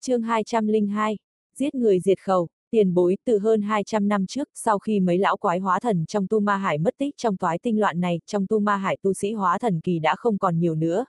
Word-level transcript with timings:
chương 0.00 0.22
202, 0.22 1.16
giết 1.54 1.74
người 1.74 2.00
diệt 2.00 2.20
khẩu, 2.20 2.48
tiền 2.70 2.94
bối 2.94 3.16
từ 3.24 3.38
hơn 3.38 3.62
200 3.62 4.08
năm 4.08 4.26
trước, 4.26 4.48
sau 4.54 4.78
khi 4.78 5.00
mấy 5.00 5.18
lão 5.18 5.36
quái 5.36 5.58
hóa 5.58 5.80
thần 5.80 6.06
trong 6.06 6.26
tu 6.26 6.40
ma 6.40 6.56
hải 6.56 6.78
mất 6.78 6.94
tích 6.98 7.14
trong 7.16 7.36
toái 7.36 7.58
tinh 7.58 7.80
loạn 7.80 8.00
này, 8.00 8.20
trong 8.26 8.46
tu 8.46 8.58
ma 8.58 8.76
hải 8.76 8.96
tu 9.02 9.12
sĩ 9.12 9.32
hóa 9.32 9.58
thần 9.58 9.80
kỳ 9.80 9.98
đã 9.98 10.14
không 10.18 10.38
còn 10.38 10.58
nhiều 10.58 10.74
nữa. 10.74 11.04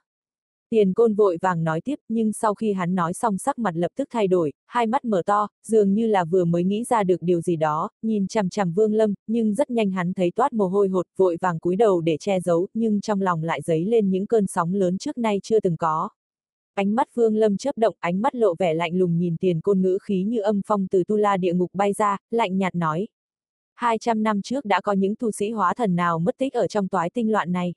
Tiền 0.69 0.93
côn 0.93 1.13
vội 1.13 1.37
vàng 1.41 1.63
nói 1.63 1.81
tiếp, 1.81 1.95
nhưng 2.09 2.33
sau 2.33 2.53
khi 2.53 2.73
hắn 2.73 2.95
nói 2.95 3.13
xong 3.13 3.37
sắc 3.37 3.59
mặt 3.59 3.75
lập 3.75 3.91
tức 3.95 4.07
thay 4.11 4.27
đổi, 4.27 4.53
hai 4.67 4.87
mắt 4.87 5.05
mở 5.05 5.21
to, 5.25 5.47
dường 5.67 5.93
như 5.93 6.07
là 6.07 6.25
vừa 6.25 6.45
mới 6.45 6.63
nghĩ 6.63 6.83
ra 6.83 7.03
được 7.03 7.21
điều 7.21 7.41
gì 7.41 7.55
đó, 7.55 7.89
nhìn 8.01 8.27
chằm 8.27 8.49
chằm 8.49 8.73
vương 8.73 8.93
lâm, 8.93 9.13
nhưng 9.27 9.53
rất 9.53 9.69
nhanh 9.69 9.91
hắn 9.91 10.13
thấy 10.13 10.31
toát 10.31 10.53
mồ 10.53 10.67
hôi 10.67 10.87
hột, 10.87 11.05
vội 11.17 11.37
vàng 11.41 11.59
cúi 11.59 11.75
đầu 11.75 12.01
để 12.01 12.17
che 12.19 12.39
giấu, 12.39 12.67
nhưng 12.73 13.01
trong 13.01 13.21
lòng 13.21 13.43
lại 13.43 13.61
dấy 13.61 13.85
lên 13.85 14.09
những 14.09 14.27
cơn 14.27 14.47
sóng 14.47 14.73
lớn 14.73 14.97
trước 14.97 15.17
nay 15.17 15.39
chưa 15.43 15.59
từng 15.59 15.77
có. 15.77 16.09
Ánh 16.79 16.95
mắt 16.95 17.15
vương 17.15 17.35
lâm 17.35 17.57
chớp 17.57 17.77
động, 17.77 17.95
ánh 17.99 18.21
mắt 18.21 18.35
lộ 18.35 18.55
vẻ 18.59 18.73
lạnh 18.73 18.95
lùng 18.95 19.17
nhìn 19.17 19.37
tiền 19.37 19.61
côn 19.61 19.81
ngữ 19.81 19.97
khí 20.01 20.23
như 20.23 20.39
âm 20.39 20.61
phong 20.65 20.87
từ 20.87 21.03
tu 21.07 21.15
la 21.15 21.37
địa 21.37 21.53
ngục 21.53 21.69
bay 21.73 21.93
ra, 21.93 22.17
lạnh 22.31 22.57
nhạt 22.57 22.75
nói. 22.75 23.07
200 23.75 24.23
năm 24.23 24.41
trước 24.41 24.65
đã 24.65 24.81
có 24.81 24.93
những 24.93 25.15
tu 25.15 25.31
sĩ 25.31 25.51
hóa 25.51 25.73
thần 25.73 25.95
nào 25.95 26.19
mất 26.19 26.37
tích 26.37 26.53
ở 26.53 26.67
trong 26.67 26.87
toái 26.87 27.09
tinh 27.09 27.31
loạn 27.31 27.51
này. 27.51 27.73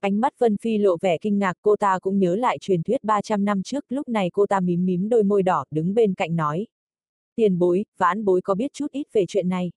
Ánh 0.00 0.20
mắt 0.20 0.38
Vân 0.38 0.56
Phi 0.56 0.78
lộ 0.78 0.96
vẻ 1.00 1.18
kinh 1.18 1.38
ngạc 1.38 1.56
cô 1.62 1.76
ta 1.76 1.98
cũng 1.98 2.18
nhớ 2.18 2.36
lại 2.36 2.58
truyền 2.60 2.82
thuyết 2.82 3.04
300 3.04 3.44
năm 3.44 3.62
trước, 3.62 3.84
lúc 3.88 4.08
này 4.08 4.30
cô 4.32 4.46
ta 4.46 4.60
mím 4.60 4.86
mím 4.86 5.08
đôi 5.08 5.22
môi 5.22 5.42
đỏ, 5.42 5.64
đứng 5.70 5.94
bên 5.94 6.14
cạnh 6.14 6.36
nói. 6.36 6.66
Tiền 7.36 7.58
bối, 7.58 7.84
vãn 7.98 8.24
bối 8.24 8.40
có 8.40 8.54
biết 8.54 8.72
chút 8.72 8.92
ít 8.92 9.06
về 9.12 9.24
chuyện 9.28 9.48
này. 9.48 9.70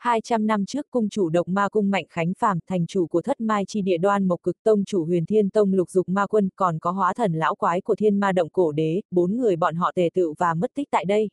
200 0.00 0.46
năm 0.46 0.66
trước 0.66 0.90
cung 0.90 1.08
chủ 1.08 1.28
độc 1.28 1.48
ma 1.48 1.68
cung 1.68 1.90
Mạnh 1.90 2.06
Khánh 2.10 2.32
Phàm 2.34 2.58
thành 2.66 2.86
chủ 2.86 3.06
của 3.06 3.22
thất 3.22 3.40
mai 3.40 3.64
chi 3.68 3.82
địa 3.82 3.98
đoan 3.98 4.28
mộc 4.28 4.42
cực 4.42 4.56
tông 4.62 4.84
chủ 4.84 5.04
huyền 5.04 5.26
thiên 5.26 5.50
tông 5.50 5.72
lục 5.72 5.90
dục 5.90 6.08
ma 6.08 6.26
quân 6.26 6.48
còn 6.56 6.78
có 6.78 6.90
hóa 6.90 7.14
thần 7.14 7.32
lão 7.32 7.54
quái 7.54 7.80
của 7.80 7.94
thiên 7.94 8.20
ma 8.20 8.32
động 8.32 8.48
cổ 8.52 8.72
đế, 8.72 9.00
bốn 9.10 9.36
người 9.36 9.56
bọn 9.56 9.74
họ 9.74 9.92
tề 9.94 10.10
tự 10.14 10.32
và 10.38 10.54
mất 10.54 10.70
tích 10.74 10.88
tại 10.90 11.04
đây. 11.04 11.30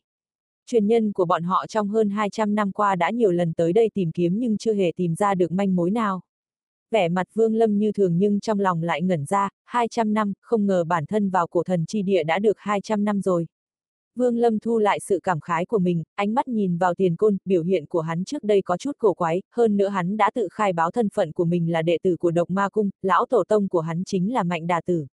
Truyền 0.66 0.86
nhân 0.86 1.12
của 1.12 1.24
bọn 1.24 1.42
họ 1.42 1.66
trong 1.66 1.88
hơn 1.88 2.10
200 2.10 2.54
năm 2.54 2.72
qua 2.72 2.94
đã 2.94 3.10
nhiều 3.10 3.30
lần 3.30 3.52
tới 3.52 3.72
đây 3.72 3.90
tìm 3.94 4.12
kiếm 4.12 4.38
nhưng 4.38 4.58
chưa 4.58 4.74
hề 4.74 4.92
tìm 4.96 5.14
ra 5.14 5.34
được 5.34 5.52
manh 5.52 5.76
mối 5.76 5.90
nào 5.90 6.20
vẻ 6.90 7.08
mặt 7.08 7.26
Vương 7.34 7.54
Lâm 7.54 7.78
như 7.78 7.92
thường 7.92 8.18
nhưng 8.18 8.40
trong 8.40 8.60
lòng 8.60 8.82
lại 8.82 9.02
ngẩn 9.02 9.24
ra, 9.24 9.48
200 9.64 10.14
năm, 10.14 10.32
không 10.40 10.66
ngờ 10.66 10.84
bản 10.84 11.06
thân 11.06 11.30
vào 11.30 11.46
cổ 11.46 11.62
thần 11.62 11.86
chi 11.86 12.02
địa 12.02 12.24
đã 12.24 12.38
được 12.38 12.56
200 12.58 13.04
năm 13.04 13.20
rồi. 13.20 13.46
Vương 14.18 14.36
Lâm 14.36 14.58
thu 14.58 14.78
lại 14.78 15.00
sự 15.00 15.20
cảm 15.22 15.40
khái 15.40 15.66
của 15.66 15.78
mình, 15.78 16.02
ánh 16.14 16.34
mắt 16.34 16.48
nhìn 16.48 16.78
vào 16.78 16.94
tiền 16.94 17.16
côn, 17.16 17.36
biểu 17.44 17.62
hiện 17.62 17.86
của 17.86 18.00
hắn 18.00 18.24
trước 18.24 18.44
đây 18.44 18.62
có 18.62 18.76
chút 18.76 18.92
cổ 18.98 19.14
quái, 19.14 19.42
hơn 19.52 19.76
nữa 19.76 19.88
hắn 19.88 20.16
đã 20.16 20.30
tự 20.34 20.48
khai 20.52 20.72
báo 20.72 20.90
thân 20.90 21.08
phận 21.08 21.32
của 21.32 21.44
mình 21.44 21.72
là 21.72 21.82
đệ 21.82 21.98
tử 22.02 22.16
của 22.16 22.30
độc 22.30 22.50
ma 22.50 22.68
cung, 22.68 22.90
lão 23.02 23.26
tổ 23.26 23.44
tông 23.48 23.68
của 23.68 23.80
hắn 23.80 24.02
chính 24.04 24.32
là 24.32 24.42
mạnh 24.42 24.66
đà 24.66 24.80
tử. 24.86 25.06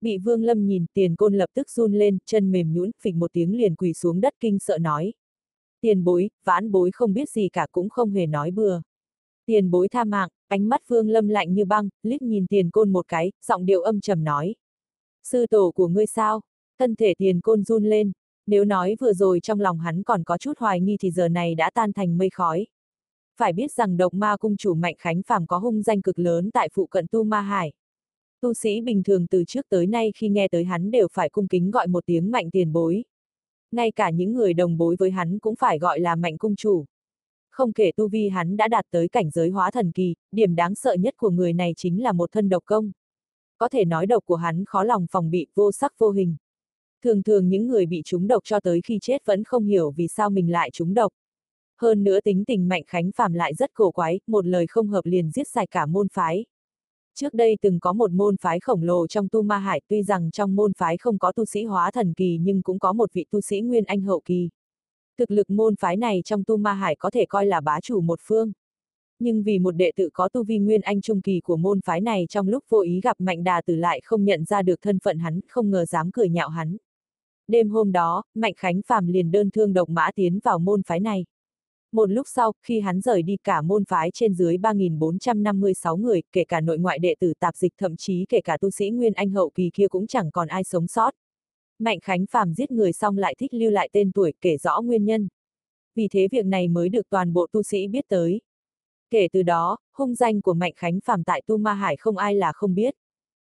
Bị 0.00 0.18
Vương 0.18 0.42
Lâm 0.42 0.66
nhìn, 0.66 0.86
tiền 0.94 1.16
côn 1.16 1.34
lập 1.34 1.50
tức 1.54 1.70
run 1.70 1.92
lên, 1.92 2.18
chân 2.26 2.52
mềm 2.52 2.74
nhũn, 2.74 2.90
phịch 3.02 3.14
một 3.14 3.32
tiếng 3.32 3.56
liền 3.56 3.74
quỳ 3.74 3.92
xuống 3.92 4.20
đất 4.20 4.34
kinh 4.40 4.58
sợ 4.58 4.78
nói. 4.78 5.12
Tiền 5.80 6.04
bối, 6.04 6.30
vãn 6.44 6.72
bối 6.72 6.90
không 6.92 7.12
biết 7.12 7.30
gì 7.30 7.48
cả 7.48 7.66
cũng 7.72 7.88
không 7.88 8.10
hề 8.10 8.26
nói 8.26 8.50
bừa. 8.50 8.80
Tiền 9.46 9.70
bối 9.70 9.88
tha 9.88 10.04
mạng, 10.04 10.28
ánh 10.48 10.68
mắt 10.68 10.88
Vương 10.88 11.08
Lâm 11.08 11.28
lạnh 11.28 11.54
như 11.54 11.64
băng, 11.64 11.88
liếc 12.02 12.22
nhìn 12.22 12.46
tiền 12.46 12.70
côn 12.70 12.92
một 12.92 13.08
cái, 13.08 13.32
giọng 13.46 13.66
điệu 13.66 13.82
âm 13.82 14.00
trầm 14.00 14.24
nói. 14.24 14.54
Sư 15.24 15.46
tổ 15.46 15.72
của 15.74 15.88
ngươi 15.88 16.06
sao? 16.06 16.40
Thân 16.78 16.94
thể 16.94 17.14
tiền 17.18 17.40
côn 17.40 17.64
run 17.64 17.84
lên, 17.84 18.12
nếu 18.48 18.64
nói 18.64 18.96
vừa 19.00 19.12
rồi 19.12 19.40
trong 19.40 19.60
lòng 19.60 19.78
hắn 19.78 20.02
còn 20.02 20.24
có 20.24 20.38
chút 20.38 20.58
hoài 20.58 20.80
nghi 20.80 20.96
thì 21.00 21.10
giờ 21.10 21.28
này 21.28 21.54
đã 21.54 21.70
tan 21.74 21.92
thành 21.92 22.18
mây 22.18 22.30
khói. 22.30 22.66
Phải 23.36 23.52
biết 23.52 23.72
rằng 23.72 23.96
độc 23.96 24.14
ma 24.14 24.36
cung 24.36 24.56
chủ 24.56 24.74
Mạnh 24.74 24.94
Khánh 24.98 25.22
Phàm 25.22 25.46
có 25.46 25.58
hung 25.58 25.82
danh 25.82 26.02
cực 26.02 26.18
lớn 26.18 26.50
tại 26.50 26.68
phụ 26.72 26.86
cận 26.86 27.06
Tu 27.10 27.24
Ma 27.24 27.40
Hải. 27.40 27.72
Tu 28.40 28.54
sĩ 28.54 28.80
bình 28.80 29.02
thường 29.02 29.26
từ 29.26 29.44
trước 29.44 29.66
tới 29.68 29.86
nay 29.86 30.12
khi 30.16 30.28
nghe 30.28 30.48
tới 30.48 30.64
hắn 30.64 30.90
đều 30.90 31.08
phải 31.12 31.28
cung 31.28 31.48
kính 31.48 31.70
gọi 31.70 31.86
một 31.86 32.06
tiếng 32.06 32.30
mạnh 32.30 32.50
tiền 32.50 32.72
bối. 32.72 33.04
Ngay 33.72 33.92
cả 33.92 34.10
những 34.10 34.32
người 34.32 34.54
đồng 34.54 34.78
bối 34.78 34.96
với 34.98 35.10
hắn 35.10 35.38
cũng 35.38 35.56
phải 35.56 35.78
gọi 35.78 36.00
là 36.00 36.16
mạnh 36.16 36.38
cung 36.38 36.56
chủ. 36.56 36.84
Không 37.50 37.72
kể 37.72 37.92
tu 37.96 38.08
vi 38.08 38.28
hắn 38.28 38.56
đã 38.56 38.68
đạt 38.68 38.84
tới 38.90 39.08
cảnh 39.08 39.30
giới 39.30 39.50
hóa 39.50 39.70
thần 39.70 39.92
kỳ, 39.92 40.14
điểm 40.32 40.54
đáng 40.54 40.74
sợ 40.74 40.94
nhất 40.94 41.14
của 41.16 41.30
người 41.30 41.52
này 41.52 41.72
chính 41.76 42.02
là 42.02 42.12
một 42.12 42.32
thân 42.32 42.48
độc 42.48 42.62
công. 42.66 42.92
Có 43.58 43.68
thể 43.68 43.84
nói 43.84 44.06
độc 44.06 44.24
của 44.24 44.36
hắn 44.36 44.64
khó 44.64 44.84
lòng 44.84 45.06
phòng 45.10 45.30
bị, 45.30 45.46
vô 45.54 45.72
sắc 45.72 45.94
vô 45.98 46.10
hình. 46.10 46.36
Thường 47.04 47.22
thường 47.22 47.48
những 47.48 47.68
người 47.68 47.86
bị 47.86 48.02
trúng 48.04 48.26
độc 48.26 48.42
cho 48.44 48.60
tới 48.60 48.80
khi 48.84 48.98
chết 49.02 49.26
vẫn 49.26 49.44
không 49.44 49.64
hiểu 49.64 49.90
vì 49.90 50.08
sao 50.08 50.30
mình 50.30 50.52
lại 50.52 50.70
trúng 50.72 50.94
độc. 50.94 51.12
Hơn 51.80 52.04
nữa 52.04 52.20
tính 52.20 52.44
tình 52.44 52.68
Mạnh 52.68 52.82
Khánh 52.86 53.10
Phàm 53.12 53.32
lại 53.32 53.54
rất 53.54 53.74
cổ 53.74 53.90
quái, 53.90 54.20
một 54.26 54.46
lời 54.46 54.66
không 54.66 54.88
hợp 54.88 55.02
liền 55.04 55.30
giết 55.30 55.48
sạch 55.48 55.68
cả 55.70 55.86
môn 55.86 56.08
phái. 56.08 56.44
Trước 57.14 57.34
đây 57.34 57.56
từng 57.60 57.80
có 57.80 57.92
một 57.92 58.10
môn 58.10 58.36
phái 58.36 58.60
khổng 58.60 58.82
lồ 58.82 59.06
trong 59.06 59.28
tu 59.28 59.42
ma 59.42 59.58
hải 59.58 59.80
tuy 59.88 60.02
rằng 60.02 60.30
trong 60.30 60.56
môn 60.56 60.72
phái 60.72 60.96
không 60.96 61.18
có 61.18 61.32
tu 61.32 61.44
sĩ 61.44 61.64
hóa 61.64 61.90
thần 61.90 62.14
kỳ 62.14 62.38
nhưng 62.42 62.62
cũng 62.62 62.78
có 62.78 62.92
một 62.92 63.12
vị 63.12 63.26
tu 63.30 63.40
sĩ 63.40 63.60
nguyên 63.60 63.84
anh 63.84 64.00
hậu 64.00 64.20
kỳ. 64.24 64.48
Thực 65.18 65.30
lực 65.30 65.50
môn 65.50 65.76
phái 65.76 65.96
này 65.96 66.22
trong 66.24 66.44
tu 66.44 66.56
ma 66.56 66.72
hải 66.72 66.96
có 66.96 67.10
thể 67.10 67.26
coi 67.26 67.46
là 67.46 67.60
bá 67.60 67.80
chủ 67.80 68.00
một 68.00 68.18
phương. 68.22 68.52
Nhưng 69.18 69.42
vì 69.42 69.58
một 69.58 69.70
đệ 69.70 69.92
tử 69.96 70.10
có 70.12 70.28
tu 70.28 70.44
vi 70.44 70.58
nguyên 70.58 70.80
anh 70.80 71.00
trung 71.00 71.20
kỳ 71.20 71.40
của 71.40 71.56
môn 71.56 71.80
phái 71.80 72.00
này 72.00 72.26
trong 72.28 72.48
lúc 72.48 72.64
vô 72.68 72.80
ý 72.80 73.00
gặp 73.00 73.20
Mạnh 73.20 73.44
Đà 73.44 73.62
Tử 73.62 73.74
lại 73.74 74.00
không 74.04 74.24
nhận 74.24 74.44
ra 74.44 74.62
được 74.62 74.82
thân 74.82 74.98
phận 74.98 75.18
hắn, 75.18 75.40
không 75.48 75.70
ngờ 75.70 75.84
dám 75.84 76.10
cười 76.10 76.28
nhạo 76.28 76.48
hắn. 76.48 76.76
Đêm 77.48 77.70
hôm 77.70 77.92
đó, 77.92 78.22
Mạnh 78.34 78.54
Khánh 78.56 78.80
Phàm 78.86 79.06
liền 79.06 79.30
đơn 79.30 79.50
thương 79.50 79.72
độc 79.72 79.88
mã 79.88 80.10
tiến 80.14 80.38
vào 80.44 80.58
môn 80.58 80.82
phái 80.82 81.00
này. 81.00 81.24
Một 81.92 82.10
lúc 82.10 82.26
sau, 82.34 82.52
khi 82.62 82.80
hắn 82.80 83.00
rời 83.00 83.22
đi 83.22 83.36
cả 83.36 83.62
môn 83.62 83.84
phái 83.84 84.10
trên 84.14 84.34
dưới 84.34 84.56
3.456 84.56 85.96
người, 85.96 86.22
kể 86.32 86.44
cả 86.44 86.60
nội 86.60 86.78
ngoại 86.78 86.98
đệ 86.98 87.14
tử 87.20 87.32
tạp 87.40 87.56
dịch 87.56 87.72
thậm 87.78 87.96
chí 87.96 88.26
kể 88.28 88.40
cả 88.40 88.58
tu 88.60 88.70
sĩ 88.70 88.90
Nguyên 88.90 89.12
Anh 89.12 89.30
hậu 89.30 89.50
kỳ 89.50 89.70
kia 89.74 89.88
cũng 89.88 90.06
chẳng 90.06 90.30
còn 90.30 90.48
ai 90.48 90.64
sống 90.64 90.86
sót. 90.86 91.14
Mạnh 91.78 91.98
Khánh 92.00 92.26
Phàm 92.26 92.54
giết 92.54 92.70
người 92.70 92.92
xong 92.92 93.18
lại 93.18 93.34
thích 93.38 93.54
lưu 93.54 93.70
lại 93.70 93.88
tên 93.92 94.12
tuổi 94.12 94.32
kể 94.40 94.56
rõ 94.56 94.80
nguyên 94.80 95.04
nhân. 95.04 95.28
Vì 95.94 96.08
thế 96.08 96.28
việc 96.32 96.46
này 96.46 96.68
mới 96.68 96.88
được 96.88 97.08
toàn 97.10 97.32
bộ 97.32 97.46
tu 97.52 97.62
sĩ 97.62 97.88
biết 97.88 98.04
tới. 98.08 98.40
Kể 99.10 99.28
từ 99.32 99.42
đó, 99.42 99.76
hung 99.92 100.14
danh 100.14 100.40
của 100.40 100.54
Mạnh 100.54 100.72
Khánh 100.76 101.00
Phàm 101.04 101.24
tại 101.24 101.42
Tu 101.46 101.56
Ma 101.56 101.74
Hải 101.74 101.96
không 101.96 102.16
ai 102.16 102.34
là 102.34 102.52
không 102.52 102.74
biết. 102.74 102.94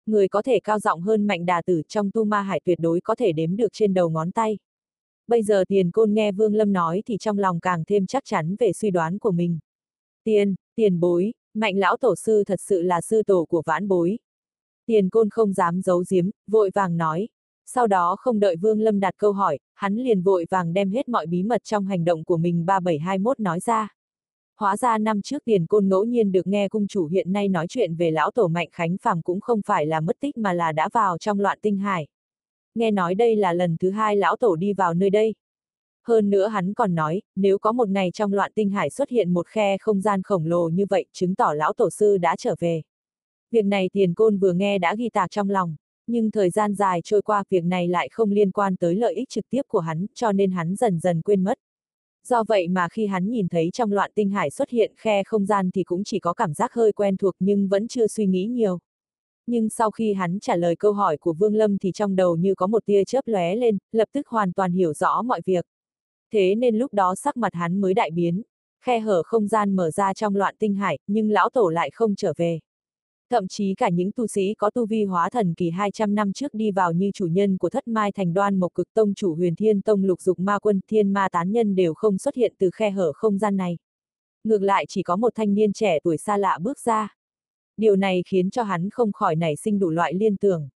Người 0.07 0.27
có 0.27 0.41
thể 0.41 0.59
cao 0.59 0.79
giọng 0.79 1.01
hơn 1.01 1.27
Mạnh 1.27 1.45
Đà 1.45 1.61
Tử 1.61 1.81
trong 1.87 2.11
Tu 2.11 2.23
Ma 2.23 2.41
Hải 2.41 2.61
tuyệt 2.65 2.79
đối 2.81 3.01
có 3.01 3.15
thể 3.15 3.31
đếm 3.31 3.55
được 3.55 3.67
trên 3.73 3.93
đầu 3.93 4.09
ngón 4.09 4.31
tay. 4.31 4.57
Bây 5.27 5.43
giờ 5.43 5.63
tiền 5.67 5.91
côn 5.91 6.13
nghe 6.13 6.31
Vương 6.31 6.55
Lâm 6.55 6.73
nói 6.73 7.03
thì 7.05 7.17
trong 7.17 7.37
lòng 7.37 7.59
càng 7.59 7.83
thêm 7.87 8.05
chắc 8.05 8.23
chắn 8.25 8.55
về 8.59 8.73
suy 8.73 8.91
đoán 8.91 9.19
của 9.19 9.31
mình. 9.31 9.59
Tiền, 10.23 10.55
tiền 10.75 10.99
bối, 10.99 11.33
Mạnh 11.53 11.77
Lão 11.77 11.97
Tổ 11.97 12.15
Sư 12.15 12.43
thật 12.43 12.59
sự 12.61 12.81
là 12.81 13.01
sư 13.01 13.23
tổ 13.23 13.45
của 13.45 13.61
vãn 13.65 13.87
bối. 13.87 14.19
Tiền 14.85 15.09
côn 15.09 15.29
không 15.29 15.53
dám 15.53 15.81
giấu 15.81 16.03
giếm, 16.09 16.29
vội 16.47 16.71
vàng 16.73 16.97
nói. 16.97 17.27
Sau 17.65 17.87
đó 17.87 18.15
không 18.19 18.39
đợi 18.39 18.55
Vương 18.55 18.81
Lâm 18.81 18.99
đặt 18.99 19.13
câu 19.17 19.31
hỏi, 19.31 19.59
hắn 19.73 19.95
liền 19.95 20.21
vội 20.21 20.45
vàng 20.49 20.73
đem 20.73 20.89
hết 20.89 21.09
mọi 21.09 21.27
bí 21.27 21.43
mật 21.43 21.63
trong 21.63 21.85
hành 21.85 22.05
động 22.05 22.23
của 22.23 22.37
mình 22.37 22.65
3721 22.65 23.39
nói 23.39 23.59
ra. 23.59 23.96
Hóa 24.59 24.77
ra 24.77 24.97
năm 24.97 25.21
trước 25.21 25.43
tiền 25.45 25.65
côn 25.65 25.87
ngẫu 25.87 26.03
nhiên 26.03 26.31
được 26.31 26.47
nghe 26.47 26.69
cung 26.69 26.87
chủ 26.87 27.05
hiện 27.05 27.31
nay 27.33 27.47
nói 27.47 27.65
chuyện 27.69 27.95
về 27.95 28.11
lão 28.11 28.31
tổ 28.31 28.47
mạnh 28.47 28.67
khánh 28.71 28.97
phàm 28.97 29.21
cũng 29.21 29.41
không 29.41 29.61
phải 29.65 29.85
là 29.85 29.99
mất 29.99 30.15
tích 30.19 30.37
mà 30.37 30.53
là 30.53 30.71
đã 30.71 30.89
vào 30.93 31.17
trong 31.17 31.39
loạn 31.39 31.59
tinh 31.61 31.77
hải. 31.77 32.07
Nghe 32.75 32.91
nói 32.91 33.15
đây 33.15 33.35
là 33.35 33.53
lần 33.53 33.77
thứ 33.77 33.89
hai 33.89 34.15
lão 34.15 34.35
tổ 34.35 34.55
đi 34.55 34.73
vào 34.73 34.93
nơi 34.93 35.09
đây. 35.09 35.35
Hơn 36.07 36.29
nữa 36.29 36.47
hắn 36.47 36.73
còn 36.73 36.95
nói, 36.95 37.21
nếu 37.35 37.57
có 37.57 37.71
một 37.71 37.89
ngày 37.89 38.11
trong 38.13 38.33
loạn 38.33 38.51
tinh 38.55 38.69
hải 38.69 38.89
xuất 38.89 39.09
hiện 39.09 39.33
một 39.33 39.47
khe 39.47 39.77
không 39.77 40.01
gian 40.01 40.21
khổng 40.23 40.45
lồ 40.45 40.69
như 40.69 40.85
vậy, 40.89 41.05
chứng 41.13 41.35
tỏ 41.35 41.53
lão 41.53 41.73
tổ 41.73 41.89
sư 41.89 42.17
đã 42.17 42.35
trở 42.39 42.55
về. 42.59 42.81
Việc 43.51 43.65
này 43.65 43.89
tiền 43.93 44.13
côn 44.13 44.37
vừa 44.37 44.53
nghe 44.53 44.77
đã 44.77 44.95
ghi 44.95 45.09
tạc 45.09 45.31
trong 45.31 45.49
lòng 45.49 45.75
nhưng 46.07 46.31
thời 46.31 46.49
gian 46.49 46.75
dài 46.75 47.01
trôi 47.03 47.21
qua 47.21 47.43
việc 47.49 47.63
này 47.63 47.87
lại 47.87 48.09
không 48.11 48.31
liên 48.31 48.51
quan 48.51 48.75
tới 48.75 48.95
lợi 48.95 49.15
ích 49.15 49.29
trực 49.29 49.45
tiếp 49.49 49.61
của 49.67 49.79
hắn, 49.79 50.05
cho 50.13 50.31
nên 50.31 50.51
hắn 50.51 50.75
dần 50.75 50.99
dần 50.99 51.21
quên 51.21 51.43
mất. 51.43 51.57
Do 52.27 52.43
vậy 52.47 52.67
mà 52.67 52.87
khi 52.91 53.05
hắn 53.07 53.29
nhìn 53.29 53.47
thấy 53.47 53.69
trong 53.73 53.91
loạn 53.91 54.11
tinh 54.15 54.29
hải 54.29 54.49
xuất 54.49 54.69
hiện 54.69 54.93
khe 54.97 55.23
không 55.23 55.45
gian 55.45 55.71
thì 55.71 55.83
cũng 55.83 56.03
chỉ 56.03 56.19
có 56.19 56.33
cảm 56.33 56.53
giác 56.53 56.73
hơi 56.73 56.91
quen 56.91 57.17
thuộc 57.17 57.35
nhưng 57.39 57.67
vẫn 57.67 57.87
chưa 57.87 58.07
suy 58.07 58.25
nghĩ 58.25 58.45
nhiều. 58.45 58.79
Nhưng 59.47 59.69
sau 59.69 59.91
khi 59.91 60.13
hắn 60.13 60.39
trả 60.39 60.55
lời 60.55 60.75
câu 60.75 60.93
hỏi 60.93 61.17
của 61.17 61.33
Vương 61.33 61.55
Lâm 61.55 61.77
thì 61.77 61.91
trong 61.91 62.15
đầu 62.15 62.35
như 62.35 62.55
có 62.55 62.67
một 62.67 62.85
tia 62.85 63.03
chớp 63.03 63.21
lóe 63.25 63.55
lên, 63.55 63.77
lập 63.91 64.07
tức 64.13 64.27
hoàn 64.27 64.53
toàn 64.53 64.71
hiểu 64.71 64.93
rõ 64.93 65.21
mọi 65.21 65.41
việc. 65.45 65.65
Thế 66.33 66.55
nên 66.55 66.77
lúc 66.77 66.93
đó 66.93 67.15
sắc 67.15 67.37
mặt 67.37 67.53
hắn 67.53 67.81
mới 67.81 67.93
đại 67.93 68.11
biến, 68.11 68.41
khe 68.81 68.99
hở 68.99 69.23
không 69.23 69.47
gian 69.47 69.75
mở 69.75 69.91
ra 69.91 70.13
trong 70.13 70.35
loạn 70.35 70.55
tinh 70.59 70.75
hải, 70.75 70.99
nhưng 71.07 71.29
lão 71.29 71.49
tổ 71.49 71.69
lại 71.69 71.89
không 71.93 72.15
trở 72.15 72.33
về. 72.37 72.59
Thậm 73.29 73.47
chí 73.47 73.73
cả 73.75 73.89
những 73.89 74.11
tu 74.11 74.27
sĩ 74.27 74.53
có 74.53 74.69
tu 74.69 74.85
vi 74.85 75.03
hóa 75.05 75.29
thần 75.29 75.53
kỳ 75.53 75.69
200 75.69 76.15
năm 76.15 76.33
trước 76.33 76.53
đi 76.53 76.71
vào 76.71 76.91
như 76.91 77.11
chủ 77.13 77.25
nhân 77.25 77.57
của 77.57 77.69
thất 77.69 77.87
mai 77.87 78.11
thành 78.11 78.33
đoan 78.33 78.59
một 78.59 78.73
cực 78.73 78.93
tông 78.93 79.13
chủ 79.13 79.35
huyền 79.35 79.55
thiên 79.55 79.81
tông 79.81 80.03
lục 80.03 80.21
dục 80.21 80.39
ma 80.39 80.59
quân 80.59 80.79
thiên 80.87 81.13
ma 81.13 81.27
tán 81.31 81.51
nhân 81.51 81.75
đều 81.75 81.93
không 81.93 82.17
xuất 82.17 82.35
hiện 82.35 82.53
từ 82.57 82.69
khe 82.73 82.91
hở 82.91 83.11
không 83.15 83.37
gian 83.37 83.57
này. 83.57 83.77
Ngược 84.43 84.61
lại 84.61 84.85
chỉ 84.89 85.03
có 85.03 85.15
một 85.15 85.35
thanh 85.35 85.53
niên 85.53 85.73
trẻ 85.73 85.99
tuổi 86.03 86.17
xa 86.17 86.37
lạ 86.37 86.59
bước 86.61 86.79
ra. 86.79 87.15
Điều 87.77 87.95
này 87.95 88.23
khiến 88.27 88.49
cho 88.49 88.63
hắn 88.63 88.89
không 88.89 89.11
khỏi 89.11 89.35
nảy 89.35 89.55
sinh 89.55 89.79
đủ 89.79 89.89
loại 89.89 90.13
liên 90.13 90.37
tưởng. 90.37 90.69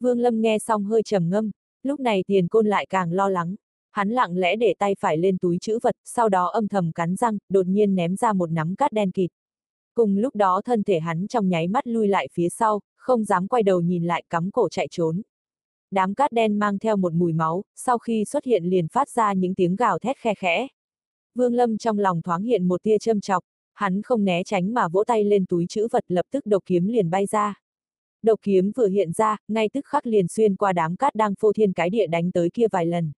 Vương 0.00 0.20
Lâm 0.20 0.40
nghe 0.40 0.58
xong 0.58 0.84
hơi 0.84 1.02
trầm 1.02 1.30
ngâm, 1.30 1.50
lúc 1.82 2.00
này 2.00 2.24
tiền 2.26 2.48
côn 2.48 2.66
lại 2.66 2.86
càng 2.90 3.12
lo 3.12 3.28
lắng. 3.28 3.54
Hắn 3.90 4.10
lặng 4.10 4.36
lẽ 4.36 4.56
để 4.56 4.74
tay 4.78 4.94
phải 5.00 5.16
lên 5.16 5.38
túi 5.38 5.58
chữ 5.58 5.78
vật, 5.82 5.96
sau 6.04 6.28
đó 6.28 6.46
âm 6.46 6.68
thầm 6.68 6.92
cắn 6.92 7.16
răng, 7.16 7.38
đột 7.48 7.66
nhiên 7.66 7.94
ném 7.94 8.16
ra 8.16 8.32
một 8.32 8.50
nắm 8.50 8.76
cát 8.76 8.92
đen 8.92 9.10
kịt. 9.10 9.30
Cùng 9.94 10.16
lúc 10.16 10.36
đó 10.36 10.62
thân 10.64 10.82
thể 10.82 11.00
hắn 11.00 11.26
trong 11.28 11.48
nháy 11.48 11.68
mắt 11.68 11.86
lui 11.86 12.08
lại 12.08 12.28
phía 12.32 12.48
sau, 12.48 12.80
không 12.96 13.24
dám 13.24 13.48
quay 13.48 13.62
đầu 13.62 13.80
nhìn 13.80 14.04
lại 14.04 14.24
cắm 14.30 14.50
cổ 14.50 14.68
chạy 14.68 14.88
trốn. 14.90 15.22
Đám 15.90 16.14
cát 16.14 16.32
đen 16.32 16.58
mang 16.58 16.78
theo 16.78 16.96
một 16.96 17.12
mùi 17.12 17.32
máu, 17.32 17.64
sau 17.74 17.98
khi 17.98 18.24
xuất 18.24 18.44
hiện 18.44 18.64
liền 18.64 18.88
phát 18.88 19.08
ra 19.08 19.32
những 19.32 19.54
tiếng 19.54 19.76
gào 19.76 19.98
thét 19.98 20.16
khe 20.16 20.34
khẽ. 20.34 20.68
Vương 21.34 21.54
Lâm 21.54 21.78
trong 21.78 21.98
lòng 21.98 22.22
thoáng 22.22 22.42
hiện 22.42 22.68
một 22.68 22.82
tia 22.82 22.98
châm 22.98 23.20
chọc, 23.20 23.44
hắn 23.74 24.02
không 24.02 24.24
né 24.24 24.44
tránh 24.44 24.74
mà 24.74 24.88
vỗ 24.88 25.04
tay 25.04 25.24
lên 25.24 25.46
túi 25.46 25.66
chữ 25.68 25.88
vật 25.90 26.04
lập 26.08 26.26
tức 26.30 26.46
độc 26.46 26.62
kiếm 26.66 26.86
liền 26.86 27.10
bay 27.10 27.26
ra. 27.26 27.54
Độc 28.22 28.38
kiếm 28.42 28.72
vừa 28.76 28.86
hiện 28.86 29.12
ra, 29.12 29.36
ngay 29.48 29.68
tức 29.72 29.86
khắc 29.86 30.06
liền 30.06 30.28
xuyên 30.28 30.56
qua 30.56 30.72
đám 30.72 30.96
cát 30.96 31.14
đang 31.14 31.34
phô 31.40 31.52
thiên 31.52 31.72
cái 31.72 31.90
địa 31.90 32.06
đánh 32.06 32.32
tới 32.32 32.50
kia 32.50 32.66
vài 32.72 32.86
lần. 32.86 33.12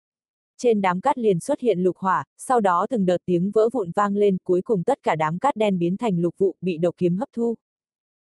Trên 0.63 0.81
đám 0.81 1.01
cát 1.01 1.19
liền 1.19 1.41
xuất 1.41 1.61
hiện 1.61 1.79
lục 1.79 1.97
hỏa, 1.97 2.25
sau 2.39 2.61
đó 2.61 2.87
từng 2.91 3.07
đợt 3.07 3.17
tiếng 3.25 3.51
vỡ 3.51 3.69
vụn 3.73 3.91
vang 3.91 4.17
lên, 4.17 4.37
cuối 4.45 4.63
cùng 4.63 4.83
tất 4.85 4.99
cả 5.03 5.17
đám 5.17 5.39
cát 5.39 5.57
đen 5.57 5.79
biến 5.79 5.97
thành 5.97 6.19
lục 6.19 6.35
vụ, 6.39 6.55
bị 6.61 6.79
độc 6.79 6.95
kiếm 6.99 7.17
hấp 7.17 7.29
thu. 7.33 7.55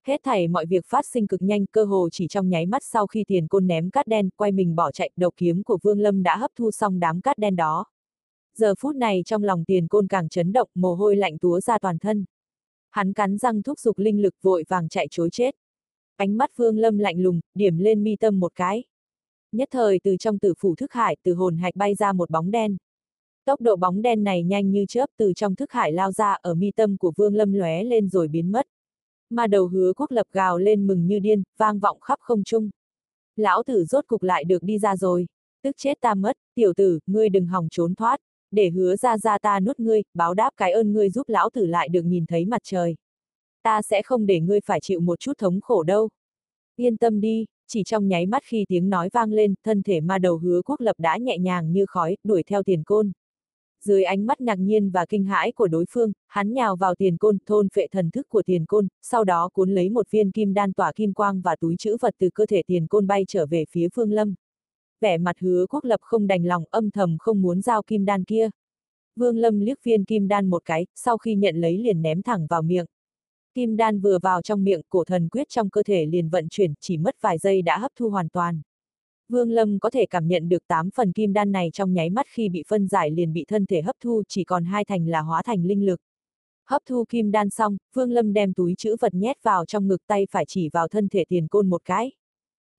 Hết 0.06 0.21
thảy 0.25 0.49
mọi 0.49 0.67
việc 0.67 0.87
phát 0.87 1.06
sinh 1.06 1.27
cực 1.27 1.43
nhanh, 1.43 1.67
cơ 1.67 1.85
hồ 1.85 2.09
chỉ 2.12 2.27
trong 2.29 2.49
nháy 2.49 2.67
mắt 2.67 2.83
sau 2.85 3.06
khi 3.06 3.25
tiền 3.27 3.49
côn 3.49 3.67
ném 3.67 3.91
cát 3.91 4.06
đen, 4.06 4.29
quay 4.37 4.53
mình 4.53 4.75
bỏ 4.75 4.93
chạy, 4.93 5.11
độc 5.17 5.35
kiếm 5.37 5.62
của 5.62 5.79
Vương 5.83 6.00
Lâm 6.00 6.23
đã 6.23 6.37
hấp 6.37 6.50
thu 6.59 6.71
xong 6.71 7.00
đám 7.00 7.21
cát 7.21 7.39
đen 7.39 7.56
đó. 7.56 7.85
Giờ 8.56 8.75
phút 8.79 8.97
này 8.97 9.23
trong 9.27 9.44
lòng 9.44 9.65
tiền 9.65 9.89
côn 9.89 10.06
càng 10.06 10.29
chấn 10.29 10.53
động, 10.53 10.69
mồ 10.75 10.94
hôi 10.94 11.17
lạnh 11.17 11.39
túa 11.39 11.61
ra 11.61 11.79
toàn 11.79 11.99
thân. 11.99 12.25
Hắn 12.91 13.12
cắn 13.12 13.39
răng 13.39 13.62
thúc 13.62 13.79
giục 13.79 13.99
linh 13.99 14.23
lực 14.23 14.35
vội 14.43 14.65
vàng 14.69 14.89
chạy 14.89 15.06
chối 15.11 15.29
chết. 15.33 15.55
Ánh 16.17 16.37
mắt 16.37 16.50
Vương 16.56 16.79
Lâm 16.79 16.99
lạnh 16.99 17.19
lùng, 17.19 17.41
điểm 17.55 17.79
lên 17.79 18.05
mi 18.05 18.17
tâm 18.17 18.41
một 18.41 18.53
cái. 18.55 18.85
Nhất 19.52 19.69
thời 19.72 20.00
từ 20.04 20.16
trong 20.16 20.38
tử 20.38 20.54
phủ 20.58 20.75
thức 20.75 20.93
hải, 20.93 21.16
từ 21.22 21.34
hồn 21.34 21.56
hạch 21.58 21.76
bay 21.76 21.94
ra 21.94 22.12
một 22.12 22.31
bóng 22.31 22.50
đen. 22.50 22.76
Tốc 23.44 23.60
độ 23.60 23.76
bóng 23.76 24.02
đen 24.02 24.25
này 24.25 24.43
nhanh 24.43 24.70
như 24.70 24.84
chớp 24.88 25.06
từ 25.16 25.32
trong 25.37 25.54
thức 25.54 25.72
hải 25.72 25.93
lao 25.93 26.12
ra 26.12 26.32
ở 26.32 26.54
mi 26.54 26.70
tâm 26.70 26.96
của 26.96 27.12
Vương 27.16 27.34
Lâm 27.34 27.52
lóe 27.52 27.84
lên 27.84 28.08
rồi 28.08 28.28
biến 28.28 28.52
mất. 28.52 28.66
Mà 29.31 29.46
đầu 29.46 29.66
hứa 29.66 29.93
quốc 29.93 30.10
lập 30.10 30.26
gào 30.32 30.58
lên 30.58 30.87
mừng 30.87 31.06
như 31.06 31.19
điên, 31.19 31.43
vang 31.58 31.78
vọng 31.78 32.00
khắp 32.00 32.19
không 32.20 32.44
trung. 32.44 32.70
Lão 33.37 33.62
tử 33.62 33.84
rốt 33.84 34.06
cục 34.06 34.22
lại 34.22 34.44
được 34.44 34.62
đi 34.62 34.78
ra 34.78 34.96
rồi. 34.96 35.26
Tức 35.62 35.76
chết 35.76 36.00
ta 36.00 36.14
mất, 36.14 36.37
tiểu 36.55 36.72
tử, 36.76 36.98
ngươi 37.06 37.28
đừng 37.28 37.46
hòng 37.46 37.69
trốn 37.70 37.94
thoát 37.94 38.20
để 38.52 38.70
hứa 38.70 38.96
ra 38.96 39.19
ra 39.19 39.38
ta 39.38 39.60
nuốt 39.60 39.81
ngươi, 39.81 40.02
báo 40.14 40.34
đáp 40.34 40.50
cái 40.56 40.72
ơn 40.72 40.93
ngươi 40.93 41.10
giúp 41.10 41.28
lão 41.28 41.50
tử 41.50 41.66
lại 41.66 41.88
được 41.88 42.02
nhìn 42.02 42.26
thấy 42.26 42.44
mặt 42.44 42.60
trời. 42.64 42.96
Ta 43.62 43.82
sẽ 43.82 44.02
không 44.02 44.26
để 44.26 44.40
ngươi 44.40 44.60
phải 44.64 44.81
chịu 44.81 45.00
một 45.00 45.20
chút 45.20 45.38
thống 45.38 45.60
khổ 45.60 45.82
đâu. 45.82 46.08
Yên 46.76 46.96
tâm 46.96 47.20
đi, 47.20 47.46
chỉ 47.72 47.82
trong 47.82 48.08
nháy 48.08 48.26
mắt 48.26 48.42
khi 48.44 48.64
tiếng 48.69 48.90
nói 48.90 49.08
vang 49.12 49.32
lên, 49.32 49.54
thân 49.64 49.82
thể 49.82 50.00
ma 50.00 50.19
đầu 50.19 50.38
hứa 50.38 50.62
quốc 50.64 50.80
lập 50.80 50.96
đã 50.98 51.16
nhẹ 51.16 51.38
nhàng 51.38 51.72
như 51.72 51.86
khói, 51.86 52.16
đuổi 52.24 52.42
theo 52.42 52.62
tiền 52.62 52.82
côn. 52.82 53.12
Dưới 53.84 54.04
ánh 54.04 54.26
mắt 54.26 54.40
ngạc 54.40 54.58
nhiên 54.58 54.90
và 54.90 55.06
kinh 55.08 55.24
hãi 55.24 55.52
của 55.52 55.69
đối 55.69 55.84
phương, 55.90 56.12
hắn 56.26 56.52
nhào 56.52 56.76
vào 56.76 56.94
tiền 56.94 57.16
côn, 57.16 57.38
thôn 57.46 57.69
phệ 57.74 57.86
thần 57.86 58.10
thức 58.10 58.28
của 58.28 58.42
tiền 58.42 58.66
côn, 58.66 58.88
sau 59.02 59.24
đó 59.24 59.48
cuốn 59.52 59.74
lấy 59.74 59.90
một 59.90 60.10
viên 60.10 60.30
kim 60.30 60.54
đan 60.54 60.72
tỏa 60.72 60.92
kim 60.92 61.12
quang 61.12 61.40
và 61.40 61.56
túi 61.56 61.76
chữ 61.78 61.96
vật 62.00 62.14
từ 62.19 62.30
cơ 62.34 62.46
thể 62.46 62.62
tiền 62.66 62.86
côn 62.86 63.06
bay 63.06 63.24
trở 63.28 63.46
về 63.46 63.64
phía 63.70 63.88
phương 63.94 64.12
lâm 64.12 64.34
vẻ 65.02 65.19
mặt 65.19 65.36
hứa 65.38 65.66
quốc 65.66 65.84
lập 65.84 66.00
không 66.00 66.26
đành 66.26 66.44
lòng 66.44 66.64
âm 66.70 66.90
thầm 66.90 67.16
không 67.20 67.42
muốn 67.42 67.60
giao 67.60 67.82
kim 67.82 68.04
đan 68.04 68.24
kia. 68.24 68.50
Vương 69.16 69.36
Lâm 69.36 69.60
liếc 69.60 69.84
viên 69.84 70.04
kim 70.04 70.28
đan 70.28 70.50
một 70.50 70.62
cái, 70.64 70.86
sau 70.94 71.19
khi 71.19 71.34
nhận 71.34 71.56
lấy 71.56 71.78
liền 71.78 72.02
ném 72.02 72.22
thẳng 72.22 72.46
vào 72.46 72.62
miệng. 72.62 72.86
Kim 73.54 73.76
đan 73.76 74.00
vừa 74.00 74.19
vào 74.19 74.43
trong 74.43 74.64
miệng, 74.64 74.81
cổ 74.88 75.04
thần 75.04 75.28
quyết 75.28 75.49
trong 75.49 75.70
cơ 75.70 75.82
thể 75.82 76.06
liền 76.06 76.28
vận 76.28 76.49
chuyển, 76.49 76.75
chỉ 76.81 76.96
mất 76.96 77.16
vài 77.20 77.38
giây 77.38 77.62
đã 77.62 77.78
hấp 77.78 77.93
thu 77.96 78.10
hoàn 78.10 78.28
toàn. 78.28 78.62
Vương 79.28 79.50
Lâm 79.50 79.78
có 79.78 79.90
thể 79.90 80.06
cảm 80.06 80.28
nhận 80.28 80.49
được 80.49 80.66
8 80.66 80.90
phần 80.90 81.12
kim 81.12 81.32
đan 81.32 81.52
này 81.52 81.70
trong 81.72 81.93
nháy 81.93 82.10
mắt 82.10 82.26
khi 82.28 82.49
bị 82.49 82.64
phân 82.69 82.88
giải 82.88 83.10
liền 83.10 83.32
bị 83.32 83.44
thân 83.49 83.66
thể 83.66 83.82
hấp 83.82 83.96
thu 84.00 84.22
chỉ 84.28 84.44
còn 84.44 84.64
hai 84.64 84.84
thành 84.84 85.08
là 85.08 85.20
hóa 85.20 85.43
thành 85.43 85.64
linh 85.64 85.87
lực. 85.87 86.00
Hấp 86.69 86.82
thu 86.87 87.04
kim 87.08 87.31
đan 87.31 87.50
xong, 87.50 87.76
Vương 87.94 88.10
Lâm 88.10 88.32
đem 88.32 88.52
túi 88.52 88.75
chữ 88.78 88.96
vật 89.00 89.14
nhét 89.14 89.43
vào 89.43 89.66
trong 89.66 89.88
ngực 89.88 90.06
tay 90.06 90.26
phải 90.31 90.44
chỉ 90.48 90.69
vào 90.69 90.88
thân 90.88 91.08
thể 91.08 91.25
tiền 91.28 91.48
côn 91.48 91.70
một 91.70 91.82
cái. 91.84 92.12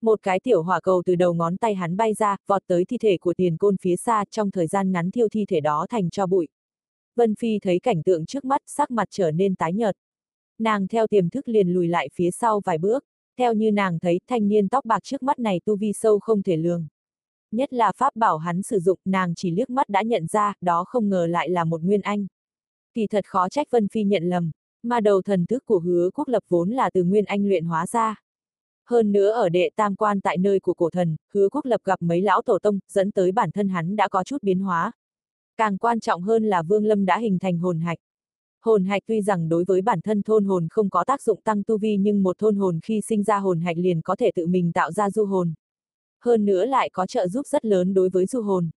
Một 0.01 0.19
cái 0.23 0.39
tiểu 0.39 0.63
hỏa 0.63 0.79
cầu 0.79 1.03
từ 1.05 1.15
đầu 1.15 1.33
ngón 1.33 1.57
tay 1.57 1.75
hắn 1.75 1.97
bay 1.97 2.13
ra, 2.13 2.37
vọt 2.47 2.61
tới 2.67 2.85
thi 2.85 2.97
thể 2.97 3.17
của 3.17 3.33
tiền 3.33 3.57
côn 3.57 3.75
phía 3.81 3.95
xa 3.95 4.25
trong 4.31 4.51
thời 4.51 4.67
gian 4.67 4.91
ngắn 4.91 5.11
thiêu 5.11 5.29
thi 5.29 5.45
thể 5.47 5.59
đó 5.59 5.85
thành 5.89 6.09
cho 6.09 6.27
bụi. 6.27 6.47
Vân 7.15 7.35
Phi 7.35 7.59
thấy 7.59 7.79
cảnh 7.79 8.03
tượng 8.03 8.25
trước 8.25 8.45
mắt, 8.45 8.61
sắc 8.65 8.91
mặt 8.91 9.07
trở 9.11 9.31
nên 9.31 9.55
tái 9.55 9.73
nhợt. 9.73 9.95
Nàng 10.63 10.88
theo 10.88 11.07
tiềm 11.07 11.30
thức 11.30 11.48
liền 11.48 11.74
lùi 11.74 11.88
lại 11.88 12.10
phía 12.13 12.31
sau 12.31 12.62
vài 12.65 12.77
bước, 12.77 13.06
theo 13.38 13.54
như 13.54 13.71
nàng 13.71 14.00
thấy 14.00 14.19
thanh 14.27 14.48
niên 14.48 14.69
tóc 14.69 14.86
bạc 14.86 15.04
trước 15.04 15.24
mắt 15.24 15.39
này 15.39 15.62
tu 15.65 15.75
vi 15.75 15.94
sâu 15.94 16.19
không 16.19 16.44
thể 16.44 16.57
lường. 16.57 16.88
Nhất 17.51 17.74
là 17.74 17.92
pháp 17.98 18.15
bảo 18.15 18.38
hắn 18.38 18.63
sử 18.63 18.80
dụng, 18.80 19.00
nàng 19.06 19.36
chỉ 19.36 19.51
liếc 19.51 19.69
mắt 19.69 19.89
đã 19.89 20.01
nhận 20.01 20.27
ra, 20.27 20.54
đó 20.62 20.83
không 20.88 21.10
ngờ 21.10 21.25
lại 21.25 21.50
là 21.50 21.63
một 21.63 21.81
nguyên 21.81 22.01
anh. 22.01 22.27
Kỳ 22.94 23.07
thật 23.07 23.25
khó 23.27 23.50
trách 23.50 23.68
Vân 23.71 23.88
Phi 23.88 24.04
nhận 24.04 24.24
lầm, 24.24 24.51
mà 24.83 25.00
đầu 25.00 25.21
thần 25.21 25.45
thức 25.45 25.65
của 25.65 25.80
hứa 25.80 26.10
quốc 26.13 26.27
lập 26.27 26.44
vốn 26.50 26.69
là 26.69 26.89
từ 26.94 27.04
nguyên 27.04 27.25
anh 27.25 27.45
luyện 27.45 27.65
hóa 27.65 27.88
ra. 27.88 28.21
Hơn 28.89 29.12
nữa 29.12 29.31
ở 29.31 29.50
đệ 29.50 29.69
tam 29.75 29.95
quan 29.95 30.21
tại 30.21 30.38
nơi 30.38 30.60
của 30.60 30.74
cổ 30.74 30.89
thần, 30.89 31.15
hứa 31.33 31.50
quốc 31.50 31.65
lập 31.65 31.81
gặp 31.83 32.01
mấy 32.01 32.21
lão 32.21 32.42
tổ 32.42 32.60
tông, 32.60 32.80
dẫn 32.92 33.12
tới 33.12 33.31
bản 33.31 33.51
thân 33.51 33.69
hắn 33.69 33.95
đã 33.95 34.07
có 34.07 34.24
chút 34.24 34.44
biến 34.44 34.60
hóa. 34.60 34.92
Càng 35.57 35.77
quan 35.77 36.00
trọng 36.00 36.21
hơn 36.21 36.44
là 36.44 36.62
Vương 36.62 36.86
Lâm 36.86 37.06
đã 37.06 37.19
hình 37.19 37.39
thành 37.39 37.57
hồn 37.57 37.80
hạch. 37.80 37.98
Hồn 38.65 38.83
hạch 38.83 39.04
tuy 39.06 39.21
rằng 39.21 39.50
đối 39.50 39.63
với 39.63 39.81
bản 39.81 40.01
thân 40.01 40.24
thôn 40.24 40.45
hồn 40.45 40.68
không 40.69 40.89
có 40.89 41.04
tác 41.04 41.21
dụng 41.21 41.42
tăng 41.42 41.63
tu 41.63 41.77
vi 41.77 41.98
nhưng 41.98 42.24
một 42.24 42.38
thôn 42.38 42.56
hồn 42.56 42.80
khi 42.83 43.01
sinh 43.01 43.24
ra 43.24 43.38
hồn 43.38 43.60
hạch 43.60 43.77
liền 43.77 44.01
có 44.01 44.15
thể 44.15 44.31
tự 44.36 44.48
mình 44.48 44.71
tạo 44.71 44.92
ra 44.92 45.10
du 45.10 45.25
hồn. 45.25 45.54
Hơn 46.21 46.45
nữa 46.45 46.65
lại 46.65 46.89
có 46.94 47.06
trợ 47.06 47.27
giúp 47.27 47.48
rất 47.48 47.65
lớn 47.65 47.94
đối 47.94 48.10
với 48.10 48.25
du 48.25 48.42
hồn. 48.42 48.69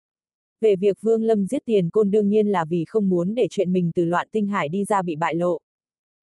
Về 0.60 0.76
việc 0.76 0.98
Vương 1.00 1.22
Lâm 1.22 1.46
giết 1.46 1.62
tiền 1.64 1.90
côn 1.90 2.10
đương 2.10 2.28
nhiên 2.28 2.48
là 2.48 2.64
vì 2.64 2.84
không 2.84 3.08
muốn 3.08 3.34
để 3.34 3.46
chuyện 3.50 3.72
mình 3.72 3.90
từ 3.94 4.04
loạn 4.04 4.28
tinh 4.32 4.46
hải 4.46 4.68
đi 4.68 4.84
ra 4.84 5.02
bị 5.02 5.16
bại 5.16 5.34
lộ. 5.34 5.58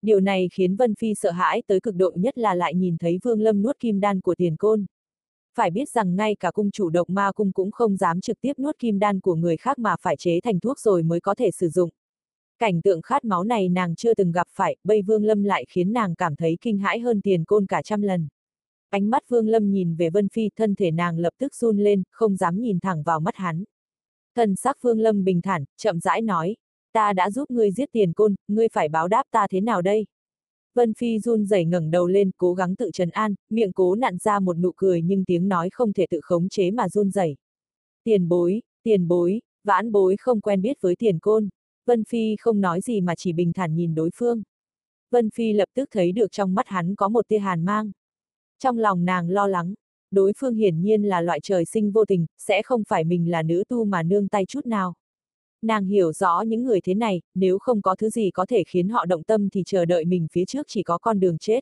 Điều 0.02 0.20
này 0.20 0.50
khiến 0.54 0.76
Vân 0.76 0.96
Phi 0.96 1.14
sợ 1.16 1.32
hãi 1.32 1.64
tới 1.68 1.80
cực 1.80 1.96
độ 1.96 2.12
nhất 2.16 2.38
là 2.38 2.56
lại 2.56 2.76
nhìn 2.76 2.98
thấy 2.98 3.20
Vương 3.24 3.42
Lâm 3.42 3.62
nuốt 3.62 3.80
kim 3.80 4.00
đan 4.00 4.22
của 4.22 4.36
tiền 4.36 4.56
côn. 4.56 4.86
Phải 5.56 5.72
biết 5.72 5.90
rằng 5.90 6.16
ngay 6.16 6.36
cả 6.36 6.52
cung 6.52 6.72
chủ 6.72 6.90
độc 6.90 7.10
ma 7.10 7.32
cung 7.32 7.52
cũng 7.52 7.72
không 7.72 7.98
dám 7.98 8.22
trực 8.22 8.42
tiếp 8.42 8.54
nuốt 8.60 8.80
kim 8.80 9.00
đan 9.00 9.20
của 9.20 9.36
người 9.36 9.58
khác 9.58 9.80
mà 9.80 9.96
phải 10.02 10.16
chế 10.18 10.40
thành 10.44 10.60
thuốc 10.60 10.80
rồi 10.80 11.04
mới 11.04 11.20
có 11.20 11.36
thể 11.36 11.52
sử 11.52 11.70
dụng. 11.70 11.90
Cảnh 12.64 12.82
tượng 12.82 13.02
khát 13.02 13.26
máu 13.26 13.44
này 13.44 13.70
nàng 13.70 13.96
chưa 13.96 14.14
từng 14.14 14.32
gặp 14.32 14.48
phải, 14.52 14.76
bây 14.84 15.02
Vương 15.02 15.24
Lâm 15.24 15.44
lại 15.44 15.66
khiến 15.70 15.94
nàng 15.94 16.16
cảm 16.16 16.36
thấy 16.36 16.58
kinh 16.62 16.78
hãi 16.78 17.00
hơn 17.00 17.22
tiền 17.22 17.46
côn 17.46 17.66
cả 17.66 17.82
trăm 17.82 18.02
lần. 18.02 18.28
Ánh 18.90 19.10
mắt 19.10 19.24
Vương 19.30 19.48
Lâm 19.48 19.72
nhìn 19.72 19.96
về 19.96 20.10
Vân 20.10 20.30
Phi, 20.30 20.50
thân 20.56 20.76
thể 20.76 20.92
nàng 20.92 21.20
lập 21.20 21.34
tức 21.38 21.56
run 21.56 21.78
lên, 21.78 22.04
không 22.12 22.36
dám 22.36 22.62
nhìn 22.62 22.80
thẳng 22.80 23.04
vào 23.04 23.20
mắt 23.20 23.36
hắn. 23.36 23.64
Thần 24.36 24.56
sắc 24.56 24.82
Vương 24.82 25.00
Lâm 25.00 25.24
bình 25.24 25.42
thản, 25.42 25.64
chậm 25.78 26.00
rãi 26.00 26.22
nói, 26.22 26.56
ta 26.94 27.14
đã 27.14 27.32
giúp 27.32 27.52
ngươi 27.52 27.72
giết 27.72 27.90
tiền 27.92 28.14
côn, 28.14 28.36
ngươi 28.48 28.68
phải 28.70 28.90
báo 28.90 29.08
đáp 29.08 29.24
ta 29.32 29.48
thế 29.50 29.62
nào 29.62 29.82
đây? 29.82 30.06
Vân 30.74 30.94
Phi 30.94 31.20
run 31.20 31.46
rẩy 31.46 31.66
ngẩng 31.66 31.92
đầu 31.92 32.08
lên, 32.08 32.32
cố 32.38 32.54
gắng 32.54 32.76
tự 32.76 32.92
trấn 32.94 33.10
an, 33.10 33.36
miệng 33.50 33.74
cố 33.74 33.96
nặn 33.96 34.18
ra 34.18 34.40
một 34.40 34.58
nụ 34.58 34.72
cười 34.76 35.02
nhưng 35.02 35.26
tiếng 35.26 35.48
nói 35.48 35.70
không 35.70 35.94
thể 35.94 36.06
tự 36.10 36.20
khống 36.24 36.50
chế 36.50 36.72
mà 36.72 36.90
run 36.90 37.12
rẩy. 37.12 37.36
Tiền 38.04 38.30
bối, 38.30 38.62
tiền 38.84 39.08
bối, 39.08 39.42
vãn 39.64 39.92
bối 39.92 40.16
không 40.20 40.42
quen 40.42 40.62
biết 40.62 40.78
với 40.82 40.96
tiền 40.96 41.20
côn. 41.20 41.50
Vân 41.86 42.04
Phi 42.04 42.36
không 42.40 42.62
nói 42.62 42.82
gì 42.82 43.02
mà 43.02 43.16
chỉ 43.16 43.34
bình 43.34 43.54
thản 43.54 43.76
nhìn 43.76 43.96
đối 43.96 44.10
phương. 44.16 44.44
Vân 45.12 45.30
Phi 45.30 45.54
lập 45.54 45.70
tức 45.74 45.90
thấy 45.92 46.12
được 46.12 46.32
trong 46.32 46.56
mắt 46.56 46.68
hắn 46.68 46.96
có 46.96 47.10
một 47.10 47.28
tia 47.28 47.40
hàn 47.40 47.66
mang. 47.66 47.92
Trong 48.60 48.78
lòng 48.78 49.06
nàng 49.06 49.30
lo 49.30 49.48
lắng, 49.48 49.74
đối 50.12 50.34
phương 50.38 50.56
hiển 50.56 50.82
nhiên 50.82 51.04
là 51.04 51.22
loại 51.22 51.40
trời 51.40 51.66
sinh 51.66 51.92
vô 51.92 52.06
tình, 52.06 52.26
sẽ 52.38 52.62
không 52.62 52.84
phải 52.88 53.04
mình 53.04 53.32
là 53.32 53.44
nữ 53.44 53.64
tu 53.70 53.86
mà 53.86 54.04
nương 54.04 54.28
tay 54.28 54.46
chút 54.46 54.66
nào. 54.66 54.94
Nàng 55.62 55.86
hiểu 55.86 56.14
rõ 56.14 56.42
những 56.42 56.64
người 56.64 56.82
thế 56.82 56.94
này, 56.94 57.22
nếu 57.36 57.60
không 57.60 57.82
có 57.82 57.96
thứ 57.96 58.10
gì 58.10 58.32
có 58.32 58.46
thể 58.46 58.64
khiến 58.68 58.90
họ 58.90 59.06
động 59.06 59.24
tâm 59.24 59.50
thì 59.50 59.64
chờ 59.66 59.86
đợi 59.86 60.06
mình 60.06 60.28
phía 60.32 60.46
trước 60.46 60.66
chỉ 60.70 60.84
có 60.84 60.98
con 60.98 61.20
đường 61.20 61.38
chết. 61.38 61.60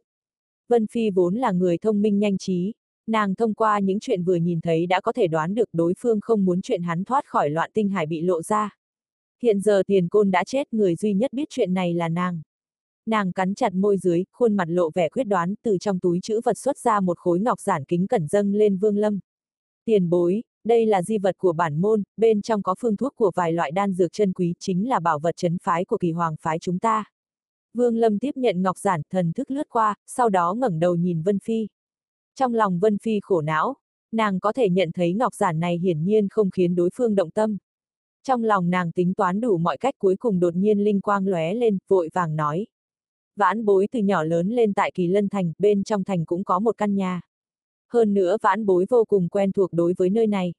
Vân 0.69 0.87
Phi 0.87 1.09
vốn 1.09 1.35
là 1.35 1.51
người 1.51 1.77
thông 1.77 2.01
minh 2.01 2.19
nhanh 2.19 2.37
trí, 2.37 2.73
nàng 3.07 3.35
thông 3.35 3.53
qua 3.53 3.79
những 3.79 3.99
chuyện 3.99 4.23
vừa 4.23 4.35
nhìn 4.35 4.61
thấy 4.61 4.85
đã 4.85 5.01
có 5.01 5.11
thể 5.13 5.27
đoán 5.27 5.55
được 5.55 5.69
đối 5.73 5.93
phương 5.97 6.19
không 6.21 6.45
muốn 6.45 6.61
chuyện 6.61 6.81
hắn 6.81 7.03
thoát 7.03 7.25
khỏi 7.25 7.49
loạn 7.49 7.71
tinh 7.73 7.89
hải 7.89 8.05
bị 8.05 8.21
lộ 8.21 8.41
ra. 8.41 8.80
Hiện 9.43 9.59
giờ 9.59 9.83
tiền 9.87 10.07
côn 10.07 10.31
đã 10.31 10.43
chết 10.43 10.73
người 10.73 10.95
duy 10.95 11.13
nhất 11.13 11.33
biết 11.33 11.47
chuyện 11.49 11.73
này 11.73 11.93
là 11.93 12.09
nàng. 12.09 12.41
Nàng 13.05 13.31
cắn 13.31 13.55
chặt 13.55 13.73
môi 13.73 13.97
dưới, 13.97 14.23
khuôn 14.31 14.55
mặt 14.55 14.69
lộ 14.69 14.89
vẻ 14.95 15.09
quyết 15.09 15.23
đoán, 15.23 15.53
từ 15.63 15.77
trong 15.77 15.99
túi 15.99 16.19
chữ 16.23 16.41
vật 16.45 16.57
xuất 16.57 16.77
ra 16.77 16.99
một 16.99 17.17
khối 17.17 17.39
ngọc 17.39 17.59
giản 17.59 17.83
kính 17.85 18.07
cẩn 18.07 18.27
dâng 18.27 18.53
lên 18.53 18.77
vương 18.77 18.97
lâm. 18.97 19.19
Tiền 19.85 20.09
bối, 20.09 20.43
đây 20.63 20.85
là 20.85 21.01
di 21.01 21.17
vật 21.17 21.37
của 21.37 21.53
bản 21.53 21.81
môn, 21.81 22.03
bên 22.17 22.41
trong 22.41 22.63
có 22.63 22.75
phương 22.79 22.97
thuốc 22.97 23.15
của 23.15 23.31
vài 23.35 23.53
loại 23.53 23.71
đan 23.71 23.93
dược 23.93 24.11
chân 24.13 24.33
quý 24.33 24.53
chính 24.59 24.89
là 24.89 24.99
bảo 24.99 25.19
vật 25.19 25.35
chấn 25.37 25.57
phái 25.63 25.85
của 25.85 25.97
kỳ 25.97 26.11
hoàng 26.11 26.35
phái 26.41 26.59
chúng 26.59 26.79
ta. 26.79 27.05
Vương 27.73 27.97
Lâm 27.97 28.19
tiếp 28.19 28.31
nhận 28.35 28.61
ngọc 28.61 28.77
giản, 28.77 29.01
thần 29.09 29.33
thức 29.33 29.51
lướt 29.51 29.69
qua, 29.69 29.95
sau 30.07 30.29
đó 30.29 30.53
ngẩng 30.53 30.79
đầu 30.79 30.95
nhìn 30.95 31.21
Vân 31.21 31.39
Phi. 31.39 31.67
Trong 32.35 32.53
lòng 32.53 32.79
Vân 32.79 32.97
Phi 32.97 33.19
khổ 33.23 33.41
não, 33.41 33.75
nàng 34.11 34.39
có 34.39 34.53
thể 34.53 34.69
nhận 34.69 34.91
thấy 34.91 35.13
ngọc 35.13 35.35
giản 35.35 35.59
này 35.59 35.77
hiển 35.77 36.03
nhiên 36.03 36.27
không 36.29 36.51
khiến 36.51 36.75
đối 36.75 36.89
phương 36.93 37.15
động 37.15 37.31
tâm. 37.31 37.57
Trong 38.23 38.43
lòng 38.43 38.69
nàng 38.69 38.91
tính 38.91 39.13
toán 39.13 39.41
đủ 39.41 39.57
mọi 39.57 39.77
cách 39.77 39.95
cuối 39.97 40.15
cùng 40.15 40.39
đột 40.39 40.55
nhiên 40.55 40.83
linh 40.83 41.01
quang 41.01 41.27
lóe 41.27 41.53
lên, 41.53 41.77
vội 41.87 42.09
vàng 42.13 42.35
nói. 42.35 42.67
Vãn 43.35 43.65
bối 43.65 43.87
từ 43.91 43.99
nhỏ 43.99 44.23
lớn 44.23 44.49
lên 44.49 44.73
tại 44.73 44.91
Kỳ 44.93 45.07
Lân 45.07 45.29
Thành, 45.29 45.53
bên 45.59 45.83
trong 45.83 46.03
thành 46.03 46.25
cũng 46.25 46.43
có 46.43 46.59
một 46.59 46.77
căn 46.77 46.95
nhà 46.95 47.21
hơn 47.93 48.13
nữa 48.13 48.37
vãn 48.41 48.65
bối 48.65 48.85
vô 48.89 49.05
cùng 49.05 49.29
quen 49.29 49.51
thuộc 49.51 49.73
đối 49.73 49.93
với 49.97 50.09
nơi 50.09 50.27
này. 50.27 50.53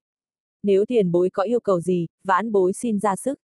Nếu 0.63 0.85
tiền 0.87 1.13
bối 1.13 1.31
có 1.31 1.43
yêu 1.43 1.61
cầu 1.61 1.81
gì, 1.81 2.07
vãn 2.25 2.53
bối 2.53 2.73
xin 2.73 2.99
ra 2.99 3.17
sức. 3.17 3.39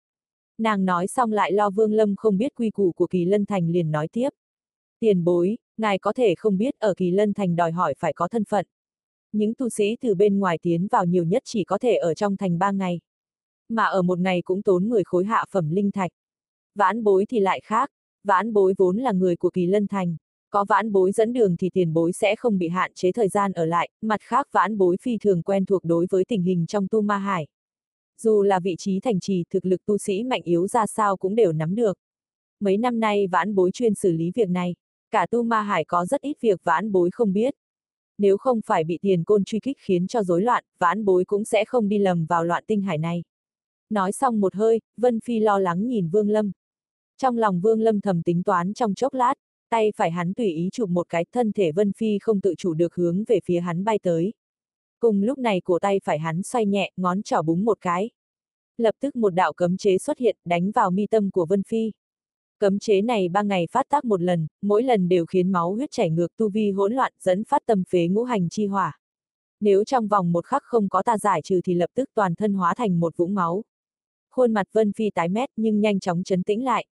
Nàng 0.57 0.85
nói 0.85 1.07
xong 1.07 1.31
lại 1.31 1.51
lo 1.51 1.69
Vương 1.69 1.93
Lâm 1.93 2.15
không 2.15 2.37
biết 2.37 2.55
quy 2.55 2.69
củ 2.69 2.91
của 2.91 3.07
Kỳ 3.07 3.25
Lân 3.25 3.45
Thành 3.45 3.69
liền 3.69 3.91
nói 3.91 4.07
tiếp. 4.11 4.29
Tiền 4.99 5.23
bối, 5.23 5.57
ngài 5.77 5.99
có 5.99 6.13
thể 6.13 6.35
không 6.35 6.57
biết 6.57 6.79
ở 6.79 6.93
Kỳ 6.97 7.11
Lân 7.11 7.33
Thành 7.33 7.55
đòi 7.55 7.71
hỏi 7.71 7.93
phải 7.97 8.13
có 8.13 8.27
thân 8.27 8.43
phận. 8.45 8.65
Những 9.31 9.53
tu 9.53 9.69
sĩ 9.69 9.97
từ 10.01 10.15
bên 10.15 10.39
ngoài 10.39 10.57
tiến 10.61 10.87
vào 10.87 11.05
nhiều 11.05 11.23
nhất 11.23 11.41
chỉ 11.45 11.63
có 11.63 11.77
thể 11.77 11.95
ở 11.95 12.13
trong 12.13 12.37
thành 12.37 12.59
ba 12.59 12.71
ngày. 12.71 12.99
Mà 13.69 13.83
ở 13.83 14.01
một 14.01 14.19
ngày 14.19 14.41
cũng 14.41 14.61
tốn 14.61 14.89
10 14.89 15.03
khối 15.03 15.25
hạ 15.25 15.45
phẩm 15.51 15.69
linh 15.69 15.91
thạch. 15.91 16.11
Vãn 16.75 17.03
bối 17.03 17.25
thì 17.29 17.39
lại 17.39 17.61
khác, 17.63 17.91
vãn 18.23 18.53
bối 18.53 18.73
vốn 18.77 18.97
là 18.97 19.11
người 19.11 19.35
của 19.35 19.49
kỳ 19.49 19.65
lân 19.65 19.87
thành. 19.87 20.17
Có 20.49 20.65
vãn 20.69 20.91
bối 20.91 21.11
dẫn 21.11 21.33
đường 21.33 21.57
thì 21.57 21.69
tiền 21.73 21.93
bối 21.93 22.13
sẽ 22.13 22.35
không 22.35 22.57
bị 22.57 22.67
hạn 22.67 22.91
chế 22.95 23.11
thời 23.11 23.29
gian 23.29 23.51
ở 23.51 23.65
lại, 23.65 23.89
mặt 24.01 24.21
khác 24.21 24.47
vãn 24.51 24.77
bối 24.77 24.97
phi 25.01 25.17
thường 25.17 25.41
quen 25.41 25.65
thuộc 25.65 25.83
đối 25.83 26.07
với 26.09 26.25
tình 26.25 26.43
hình 26.43 26.65
trong 26.67 26.87
tu 26.87 27.01
ma 27.01 27.17
hải. 27.17 27.47
Dù 28.21 28.43
là 28.43 28.59
vị 28.59 28.75
trí 28.77 28.99
thành 28.99 29.19
trì 29.19 29.43
thực 29.49 29.65
lực 29.65 29.85
tu 29.85 29.97
sĩ 29.97 30.23
mạnh 30.23 30.41
yếu 30.43 30.67
ra 30.67 30.87
sao 30.87 31.17
cũng 31.17 31.35
đều 31.35 31.51
nắm 31.51 31.75
được. 31.75 31.97
Mấy 32.59 32.77
năm 32.77 32.99
nay 32.99 33.27
vãn 33.27 33.55
bối 33.55 33.71
chuyên 33.71 33.95
xử 33.95 34.11
lý 34.11 34.31
việc 34.35 34.49
này, 34.49 34.75
cả 35.11 35.27
tu 35.31 35.43
ma 35.43 35.61
hải 35.61 35.85
có 35.85 36.05
rất 36.05 36.21
ít 36.21 36.37
việc 36.41 36.61
vãn 36.63 36.91
bối 36.91 37.09
không 37.11 37.33
biết. 37.33 37.55
Nếu 38.17 38.37
không 38.37 38.61
phải 38.65 38.83
bị 38.83 38.99
tiền 39.01 39.23
côn 39.23 39.43
truy 39.43 39.59
kích 39.59 39.77
khiến 39.79 40.07
cho 40.07 40.23
rối 40.23 40.41
loạn, 40.41 40.63
vãn 40.79 41.05
bối 41.05 41.25
cũng 41.25 41.45
sẽ 41.45 41.65
không 41.65 41.89
đi 41.89 41.97
lầm 41.97 42.25
vào 42.25 42.43
loạn 42.43 42.63
tinh 42.67 42.81
hải 42.81 42.97
này. 42.97 43.23
Nói 43.89 44.11
xong 44.11 44.39
một 44.39 44.55
hơi, 44.55 44.81
Vân 44.97 45.19
Phi 45.19 45.39
lo 45.39 45.59
lắng 45.59 45.87
nhìn 45.87 46.09
Vương 46.09 46.29
Lâm. 46.29 46.51
Trong 47.17 47.37
lòng 47.37 47.61
Vương 47.61 47.81
Lâm 47.81 48.01
thầm 48.01 48.23
tính 48.23 48.43
toán 48.43 48.73
trong 48.73 48.93
chốc 48.93 49.13
lát, 49.13 49.33
tay 49.69 49.91
phải 49.95 50.11
hắn 50.11 50.33
tùy 50.33 50.47
ý 50.47 50.69
chụp 50.71 50.89
một 50.89 51.09
cái 51.09 51.25
thân 51.31 51.51
thể 51.51 51.71
Vân 51.71 51.93
Phi 51.93 52.19
không 52.19 52.41
tự 52.41 52.55
chủ 52.57 52.73
được 52.73 52.95
hướng 52.95 53.23
về 53.27 53.39
phía 53.45 53.59
hắn 53.59 53.83
bay 53.83 53.99
tới. 54.03 54.33
Cùng 54.99 55.21
lúc 55.21 55.37
này 55.37 55.61
cổ 55.61 55.79
tay 55.79 55.99
phải 56.03 56.19
hắn 56.19 56.43
xoay 56.43 56.65
nhẹ, 56.65 56.91
ngón 56.97 57.23
trỏ 57.23 57.41
búng 57.41 57.65
một 57.65 57.77
cái. 57.81 58.09
Lập 58.77 58.95
tức 58.99 59.15
một 59.15 59.29
đạo 59.29 59.53
cấm 59.53 59.77
chế 59.77 59.97
xuất 59.97 60.17
hiện, 60.17 60.37
đánh 60.45 60.71
vào 60.71 60.91
mi 60.91 61.07
tâm 61.07 61.31
của 61.31 61.45
Vân 61.45 61.63
Phi. 61.63 61.91
Cấm 62.59 62.79
chế 62.79 63.01
này 63.01 63.29
ba 63.29 63.41
ngày 63.41 63.67
phát 63.71 63.85
tác 63.89 64.05
một 64.05 64.21
lần, 64.21 64.47
mỗi 64.61 64.83
lần 64.83 65.09
đều 65.09 65.25
khiến 65.25 65.51
máu 65.51 65.73
huyết 65.73 65.91
chảy 65.91 66.09
ngược 66.09 66.35
tu 66.37 66.49
vi 66.49 66.71
hỗn 66.71 66.93
loạn 66.93 67.13
dẫn 67.19 67.43
phát 67.43 67.61
tâm 67.65 67.83
phế 67.89 68.07
ngũ 68.07 68.23
hành 68.23 68.49
chi 68.49 68.65
hỏa. 68.65 68.99
Nếu 69.59 69.83
trong 69.83 70.07
vòng 70.07 70.31
một 70.31 70.45
khắc 70.45 70.63
không 70.63 70.89
có 70.89 71.03
ta 71.03 71.17
giải 71.17 71.41
trừ 71.41 71.61
thì 71.63 71.73
lập 71.73 71.89
tức 71.93 72.09
toàn 72.13 72.35
thân 72.35 72.53
hóa 72.53 72.73
thành 72.73 72.99
một 72.99 73.17
vũng 73.17 73.33
máu. 73.33 73.63
Khuôn 74.37 74.53
mặt 74.53 74.67
Vân 74.71 74.91
Phi 74.93 75.09
tái 75.09 75.29
mét 75.29 75.49
nhưng 75.55 75.79
nhanh 75.79 75.99
chóng 75.99 76.23
chấn 76.23 76.43
tĩnh 76.43 76.63
lại. 76.63 76.85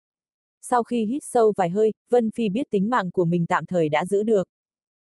Sau 0.62 0.84
khi 0.84 1.06
hít 1.06 1.24
sâu 1.24 1.54
vài 1.58 1.70
hơi, 1.70 1.94
Vân 2.10 2.32
Phi 2.32 2.50
biết 2.50 2.68
tính 2.70 2.90
mạng 2.90 3.12
của 3.12 3.26
mình 3.26 3.46
tạm 3.46 3.66
thời 3.66 3.90
đã 3.90 4.06
giữ 4.06 4.24
được. 4.24 4.48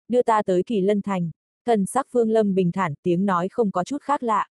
Đưa 0.08 0.22
ta 0.22 0.42
tới 0.42 0.62
kỳ 0.66 0.80
lân 0.80 1.02
thành. 1.02 1.30
Thần 1.66 1.86
sắc 1.86 2.06
Phương 2.10 2.30
Lâm 2.30 2.54
bình 2.54 2.72
thản, 2.72 2.94
tiếng 3.02 3.26
nói 3.26 3.48
không 3.48 3.70
có 3.70 3.84
chút 3.84 4.02
khác 4.02 4.22
lạ. 4.22 4.48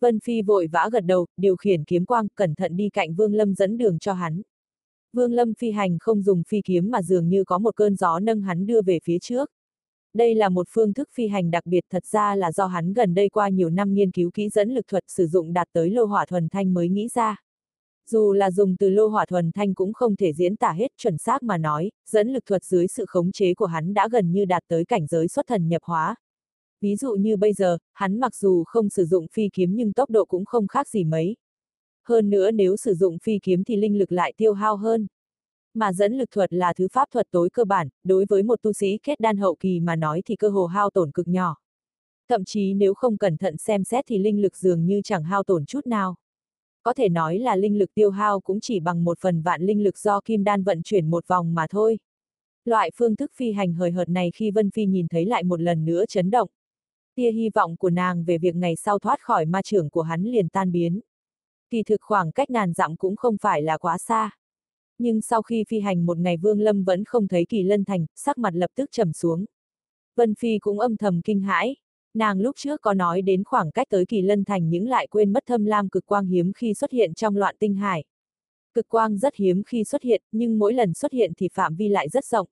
Vân 0.00 0.20
Phi 0.20 0.42
vội 0.42 0.66
vã 0.66 0.88
gật 0.92 1.00
đầu, 1.00 1.26
điều 1.36 1.56
khiển 1.56 1.84
kiếm 1.84 2.04
quang, 2.04 2.28
cẩn 2.34 2.54
thận 2.54 2.76
đi 2.76 2.88
cạnh 2.88 3.14
Vương 3.14 3.34
Lâm 3.34 3.54
dẫn 3.54 3.78
đường 3.78 3.98
cho 3.98 4.12
hắn. 4.12 4.42
Vương 5.12 5.32
Lâm 5.32 5.54
phi 5.54 5.70
hành 5.70 5.98
không 6.00 6.22
dùng 6.22 6.42
phi 6.48 6.60
kiếm 6.64 6.90
mà 6.90 7.02
dường 7.02 7.28
như 7.28 7.44
có 7.44 7.58
một 7.58 7.76
cơn 7.76 7.96
gió 7.96 8.18
nâng 8.18 8.40
hắn 8.40 8.66
đưa 8.66 8.82
về 8.82 8.98
phía 9.04 9.18
trước. 9.18 9.50
Đây 10.14 10.34
là 10.34 10.48
một 10.48 10.66
phương 10.70 10.92
thức 10.92 11.08
phi 11.14 11.28
hành 11.28 11.50
đặc 11.50 11.66
biệt 11.66 11.84
thật 11.90 12.06
ra 12.06 12.34
là 12.34 12.52
do 12.52 12.66
hắn 12.66 12.92
gần 12.92 13.14
đây 13.14 13.28
qua 13.28 13.48
nhiều 13.48 13.70
năm 13.70 13.94
nghiên 13.94 14.10
cứu 14.10 14.30
kỹ 14.34 14.48
dẫn 14.48 14.70
lực 14.70 14.86
thuật 14.88 15.04
sử 15.08 15.26
dụng 15.26 15.52
đạt 15.52 15.68
tới 15.72 15.90
lô 15.90 16.04
hỏa 16.04 16.26
thuần 16.26 16.48
thanh 16.48 16.74
mới 16.74 16.88
nghĩ 16.88 17.08
ra. 17.08 17.42
Dù 18.06 18.32
là 18.32 18.50
dùng 18.50 18.76
từ 18.76 18.90
lô 18.90 19.06
hỏa 19.06 19.26
thuần 19.26 19.50
thanh 19.52 19.74
cũng 19.74 19.92
không 19.92 20.16
thể 20.16 20.32
diễn 20.32 20.56
tả 20.56 20.72
hết 20.72 20.92
chuẩn 20.96 21.18
xác 21.18 21.42
mà 21.42 21.58
nói, 21.58 21.90
dẫn 22.06 22.28
lực 22.32 22.46
thuật 22.46 22.64
dưới 22.64 22.86
sự 22.88 23.04
khống 23.08 23.32
chế 23.32 23.54
của 23.54 23.66
hắn 23.66 23.94
đã 23.94 24.08
gần 24.12 24.32
như 24.32 24.44
đạt 24.44 24.62
tới 24.68 24.84
cảnh 24.84 25.06
giới 25.06 25.28
xuất 25.28 25.46
thần 25.46 25.68
nhập 25.68 25.82
hóa. 25.84 26.16
Ví 26.80 26.96
dụ 26.96 27.14
như 27.14 27.36
bây 27.36 27.52
giờ, 27.52 27.78
hắn 27.92 28.20
mặc 28.20 28.34
dù 28.34 28.64
không 28.66 28.88
sử 28.88 29.04
dụng 29.04 29.26
phi 29.32 29.48
kiếm 29.52 29.74
nhưng 29.76 29.92
tốc 29.92 30.10
độ 30.10 30.24
cũng 30.24 30.44
không 30.44 30.66
khác 30.66 30.88
gì 30.88 31.04
mấy. 31.04 31.36
Hơn 32.08 32.30
nữa 32.30 32.50
nếu 32.50 32.76
sử 32.76 32.94
dụng 32.94 33.18
phi 33.18 33.38
kiếm 33.42 33.64
thì 33.64 33.76
linh 33.76 33.98
lực 33.98 34.12
lại 34.12 34.32
tiêu 34.36 34.52
hao 34.52 34.76
hơn. 34.76 35.06
Mà 35.74 35.92
dẫn 35.92 36.18
lực 36.18 36.30
thuật 36.30 36.52
là 36.52 36.72
thứ 36.72 36.88
pháp 36.92 37.08
thuật 37.10 37.26
tối 37.30 37.50
cơ 37.50 37.64
bản, 37.64 37.88
đối 38.04 38.24
với 38.28 38.42
một 38.42 38.62
tu 38.62 38.72
sĩ 38.72 38.98
kết 39.02 39.20
đan 39.20 39.36
hậu 39.36 39.56
kỳ 39.60 39.80
mà 39.80 39.96
nói 39.96 40.22
thì 40.26 40.36
cơ 40.36 40.48
hồ 40.48 40.66
hao 40.66 40.90
tổn 40.90 41.10
cực 41.10 41.28
nhỏ. 41.28 41.56
Thậm 42.28 42.44
chí 42.44 42.74
nếu 42.74 42.94
không 42.94 43.16
cẩn 43.16 43.36
thận 43.36 43.56
xem 43.56 43.84
xét 43.84 44.04
thì 44.08 44.18
linh 44.18 44.42
lực 44.42 44.56
dường 44.56 44.86
như 44.86 45.00
chẳng 45.04 45.24
hao 45.24 45.42
tổn 45.42 45.66
chút 45.66 45.86
nào. 45.86 46.16
Có 46.82 46.94
thể 46.94 47.08
nói 47.08 47.38
là 47.38 47.56
linh 47.56 47.78
lực 47.78 47.94
tiêu 47.94 48.10
hao 48.10 48.40
cũng 48.40 48.60
chỉ 48.60 48.80
bằng 48.80 49.04
một 49.04 49.18
phần 49.20 49.42
vạn 49.42 49.62
linh 49.62 49.82
lực 49.82 49.98
do 49.98 50.20
kim 50.20 50.44
đan 50.44 50.64
vận 50.64 50.82
chuyển 50.82 51.10
một 51.10 51.28
vòng 51.28 51.54
mà 51.54 51.66
thôi. 51.70 51.98
Loại 52.64 52.90
phương 52.94 53.16
thức 53.16 53.32
phi 53.34 53.52
hành 53.52 53.74
hời 53.74 53.90
hợt 53.90 54.08
này 54.08 54.30
khi 54.34 54.50
Vân 54.50 54.70
Phi 54.70 54.86
nhìn 54.86 55.08
thấy 55.08 55.26
lại 55.26 55.42
một 55.42 55.60
lần 55.60 55.84
nữa 55.84 56.04
chấn 56.08 56.30
động. 56.30 56.48
Tia 57.14 57.32
hy 57.32 57.50
vọng 57.54 57.76
của 57.76 57.90
nàng 57.90 58.24
về 58.24 58.38
việc 58.38 58.54
ngày 58.54 58.76
sau 58.76 58.98
thoát 58.98 59.20
khỏi 59.20 59.46
ma 59.46 59.62
trưởng 59.62 59.90
của 59.90 60.02
hắn 60.02 60.22
liền 60.22 60.48
tan 60.48 60.72
biến. 60.72 61.00
Kỳ 61.70 61.82
thực 61.82 62.00
khoảng 62.00 62.32
cách 62.32 62.50
ngàn 62.50 62.72
dặm 62.72 62.96
cũng 62.96 63.16
không 63.16 63.36
phải 63.40 63.62
là 63.62 63.78
quá 63.78 63.98
xa. 63.98 64.30
Nhưng 65.02 65.20
sau 65.20 65.42
khi 65.42 65.64
phi 65.68 65.80
hành 65.80 66.06
một 66.06 66.18
ngày 66.18 66.36
Vương 66.36 66.60
Lâm 66.60 66.84
vẫn 66.84 67.04
không 67.04 67.28
thấy 67.28 67.46
kỳ 67.48 67.62
lân 67.62 67.84
thành, 67.84 68.06
sắc 68.14 68.38
mặt 68.38 68.54
lập 68.54 68.70
tức 68.74 68.90
trầm 68.92 69.12
xuống. 69.12 69.44
Vân 70.16 70.34
Phi 70.34 70.58
cũng 70.58 70.80
âm 70.80 70.96
thầm 70.96 71.20
kinh 71.24 71.40
hãi. 71.40 71.76
Nàng 72.14 72.40
lúc 72.40 72.56
trước 72.58 72.80
có 72.80 72.94
nói 72.94 73.22
đến 73.22 73.44
khoảng 73.44 73.70
cách 73.70 73.86
tới 73.90 74.06
kỳ 74.06 74.22
lân 74.22 74.44
thành 74.44 74.68
những 74.68 74.88
lại 74.88 75.06
quên 75.06 75.32
mất 75.32 75.42
thâm 75.46 75.64
lam 75.64 75.88
cực 75.88 76.06
quang 76.06 76.26
hiếm 76.26 76.52
khi 76.52 76.74
xuất 76.74 76.90
hiện 76.90 77.14
trong 77.14 77.36
loạn 77.36 77.56
tinh 77.58 77.74
hải. 77.74 78.04
Cực 78.74 78.88
quang 78.88 79.18
rất 79.18 79.34
hiếm 79.36 79.62
khi 79.66 79.84
xuất 79.84 80.02
hiện, 80.02 80.22
nhưng 80.32 80.58
mỗi 80.58 80.74
lần 80.74 80.94
xuất 80.94 81.12
hiện 81.12 81.32
thì 81.38 81.48
phạm 81.54 81.74
vi 81.74 81.88
lại 81.88 82.08
rất 82.08 82.24
rộng. 82.24 82.48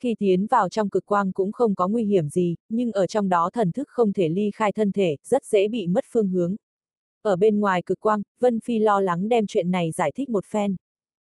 Khi 0.00 0.14
tiến 0.18 0.46
vào 0.46 0.68
trong 0.68 0.88
cực 0.88 1.06
quang 1.06 1.32
cũng 1.32 1.52
không 1.52 1.74
có 1.74 1.88
nguy 1.88 2.04
hiểm 2.04 2.28
gì, 2.28 2.56
nhưng 2.68 2.92
ở 2.92 3.06
trong 3.06 3.28
đó 3.28 3.50
thần 3.52 3.72
thức 3.72 3.88
không 3.88 4.12
thể 4.12 4.28
ly 4.28 4.50
khai 4.54 4.72
thân 4.72 4.92
thể, 4.92 5.16
rất 5.24 5.44
dễ 5.44 5.68
bị 5.68 5.86
mất 5.86 6.04
phương 6.12 6.28
hướng. 6.28 6.56
Ở 7.22 7.36
bên 7.36 7.60
ngoài 7.60 7.82
cực 7.86 8.00
quang, 8.00 8.22
Vân 8.40 8.60
Phi 8.60 8.78
lo 8.78 9.00
lắng 9.00 9.28
đem 9.28 9.46
chuyện 9.46 9.70
này 9.70 9.92
giải 9.92 10.12
thích 10.14 10.28
một 10.28 10.44
phen. 10.44 10.76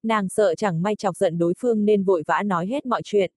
Nàng 0.07 0.29
sợ 0.29 0.55
chẳng 0.55 0.81
may 0.81 0.95
chọc 0.95 1.15
giận 1.15 1.37
đối 1.37 1.53
phương 1.57 1.85
nên 1.85 2.03
vội 2.03 2.23
vã 2.27 2.43
nói 2.43 2.67
hết 2.67 2.85
mọi 2.85 3.01
chuyện. 3.03 3.31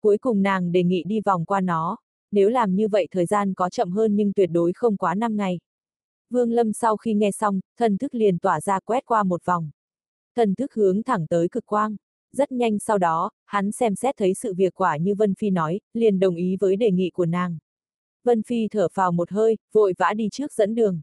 Cuối 0.00 0.18
cùng 0.18 0.42
nàng 0.42 0.72
đề 0.72 0.82
nghị 0.82 1.04
đi 1.06 1.20
vòng 1.24 1.44
qua 1.44 1.60
nó, 1.60 1.96
nếu 2.32 2.48
làm 2.48 2.74
như 2.74 2.88
vậy 2.88 3.08
thời 3.10 3.26
gian 3.26 3.54
có 3.54 3.70
chậm 3.70 3.90
hơn 3.90 4.16
nhưng 4.16 4.32
tuyệt 4.32 4.50
đối 4.52 4.72
không 4.72 4.96
quá 4.96 5.14
5 5.14 5.36
ngày. 5.36 5.60
Vương 6.30 6.52
Lâm 6.52 6.72
sau 6.72 6.96
khi 6.96 7.14
nghe 7.14 7.30
xong, 7.30 7.60
thần 7.78 7.98
thức 7.98 8.14
liền 8.14 8.38
tỏa 8.38 8.60
ra 8.60 8.80
quét 8.80 9.06
qua 9.06 9.22
một 9.22 9.44
vòng. 9.44 9.70
Thần 10.36 10.54
thức 10.54 10.74
hướng 10.74 11.02
thẳng 11.02 11.26
tới 11.26 11.48
cực 11.48 11.66
quang. 11.66 11.96
Rất 12.32 12.52
nhanh 12.52 12.78
sau 12.78 12.98
đó, 12.98 13.30
hắn 13.44 13.72
xem 13.72 13.94
xét 13.94 14.16
thấy 14.16 14.34
sự 14.34 14.54
việc 14.54 14.74
quả 14.74 14.96
như 14.96 15.14
Vân 15.14 15.34
Phi 15.34 15.50
nói, 15.50 15.80
liền 15.94 16.18
đồng 16.18 16.34
ý 16.34 16.56
với 16.60 16.76
đề 16.76 16.90
nghị 16.90 17.10
của 17.10 17.26
nàng. 17.26 17.58
Vân 18.24 18.42
Phi 18.42 18.68
thở 18.68 18.88
phào 18.92 19.12
một 19.12 19.30
hơi, 19.30 19.56
vội 19.72 19.94
vã 19.98 20.14
đi 20.14 20.28
trước 20.32 20.52
dẫn 20.52 20.74
đường. 20.74 21.00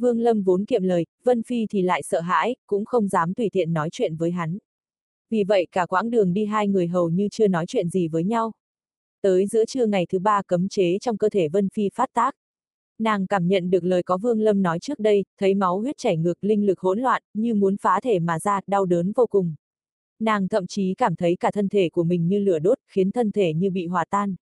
Vương 0.00 0.20
Lâm 0.20 0.42
vốn 0.42 0.64
kiệm 0.64 0.82
lời, 0.82 1.06
Vân 1.24 1.42
Phi 1.42 1.66
thì 1.70 1.82
lại 1.82 2.02
sợ 2.02 2.20
hãi, 2.20 2.56
cũng 2.66 2.84
không 2.84 3.08
dám 3.08 3.34
tùy 3.34 3.48
tiện 3.52 3.72
nói 3.72 3.88
chuyện 3.92 4.16
với 4.16 4.30
hắn. 4.30 4.58
Vì 5.30 5.44
vậy 5.44 5.66
cả 5.72 5.86
quãng 5.86 6.10
đường 6.10 6.32
đi 6.32 6.44
hai 6.44 6.68
người 6.68 6.86
hầu 6.86 7.08
như 7.10 7.28
chưa 7.30 7.48
nói 7.48 7.64
chuyện 7.68 7.88
gì 7.88 8.08
với 8.08 8.24
nhau. 8.24 8.52
Tới 9.22 9.46
giữa 9.46 9.64
trưa 9.64 9.86
ngày 9.86 10.06
thứ 10.08 10.18
ba 10.18 10.42
cấm 10.42 10.68
chế 10.68 10.98
trong 11.00 11.16
cơ 11.16 11.28
thể 11.28 11.48
Vân 11.48 11.68
Phi 11.68 11.88
phát 11.94 12.10
tác. 12.12 12.34
Nàng 12.98 13.26
cảm 13.26 13.48
nhận 13.48 13.70
được 13.70 13.84
lời 13.84 14.02
có 14.02 14.16
Vương 14.16 14.40
Lâm 14.40 14.62
nói 14.62 14.78
trước 14.78 14.98
đây, 14.98 15.24
thấy 15.38 15.54
máu 15.54 15.78
huyết 15.78 15.96
chảy 15.98 16.16
ngược 16.16 16.44
linh 16.44 16.66
lực 16.66 16.80
hỗn 16.80 17.00
loạn, 17.00 17.22
như 17.34 17.54
muốn 17.54 17.76
phá 17.76 18.00
thể 18.02 18.18
mà 18.18 18.38
ra, 18.38 18.60
đau 18.66 18.84
đớn 18.86 19.12
vô 19.16 19.26
cùng. 19.26 19.54
Nàng 20.20 20.48
thậm 20.48 20.66
chí 20.66 20.94
cảm 20.94 21.16
thấy 21.16 21.36
cả 21.40 21.50
thân 21.50 21.68
thể 21.68 21.88
của 21.88 22.04
mình 22.04 22.28
như 22.28 22.38
lửa 22.38 22.58
đốt, 22.58 22.78
khiến 22.88 23.10
thân 23.10 23.32
thể 23.32 23.54
như 23.54 23.70
bị 23.70 23.86
hòa 23.86 24.04
tan. 24.10 24.34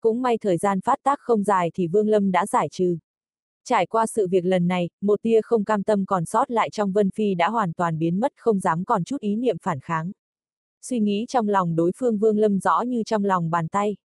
Cũng 0.00 0.22
may 0.22 0.38
thời 0.38 0.56
gian 0.56 0.80
phát 0.80 0.98
tác 1.02 1.18
không 1.20 1.44
dài 1.44 1.70
thì 1.74 1.86
Vương 1.86 2.08
Lâm 2.08 2.30
đã 2.32 2.46
giải 2.46 2.68
trừ. 2.70 2.98
Trải 3.64 3.86
qua 3.86 4.06
sự 4.06 4.26
việc 4.28 4.44
lần 4.44 4.68
này, 4.68 4.88
một 5.00 5.22
tia 5.22 5.40
không 5.42 5.64
cam 5.64 5.82
tâm 5.82 6.06
còn 6.06 6.24
sót 6.24 6.50
lại 6.50 6.70
trong 6.70 6.92
Vân 6.92 7.10
Phi 7.10 7.34
đã 7.34 7.48
hoàn 7.48 7.72
toàn 7.72 7.98
biến 7.98 8.20
mất 8.20 8.32
không 8.36 8.60
dám 8.60 8.84
còn 8.84 9.04
chút 9.04 9.20
ý 9.20 9.36
niệm 9.36 9.56
phản 9.62 9.80
kháng. 9.80 10.12
Suy 10.82 11.00
nghĩ 11.00 11.26
trong 11.28 11.48
lòng 11.48 11.76
đối 11.76 11.92
phương 11.96 12.18
Vương 12.18 12.38
Lâm 12.38 12.58
rõ 12.58 12.80
như 12.80 13.02
trong 13.06 13.24
lòng 13.24 13.50
bàn 13.50 13.68
tay. 13.68 13.96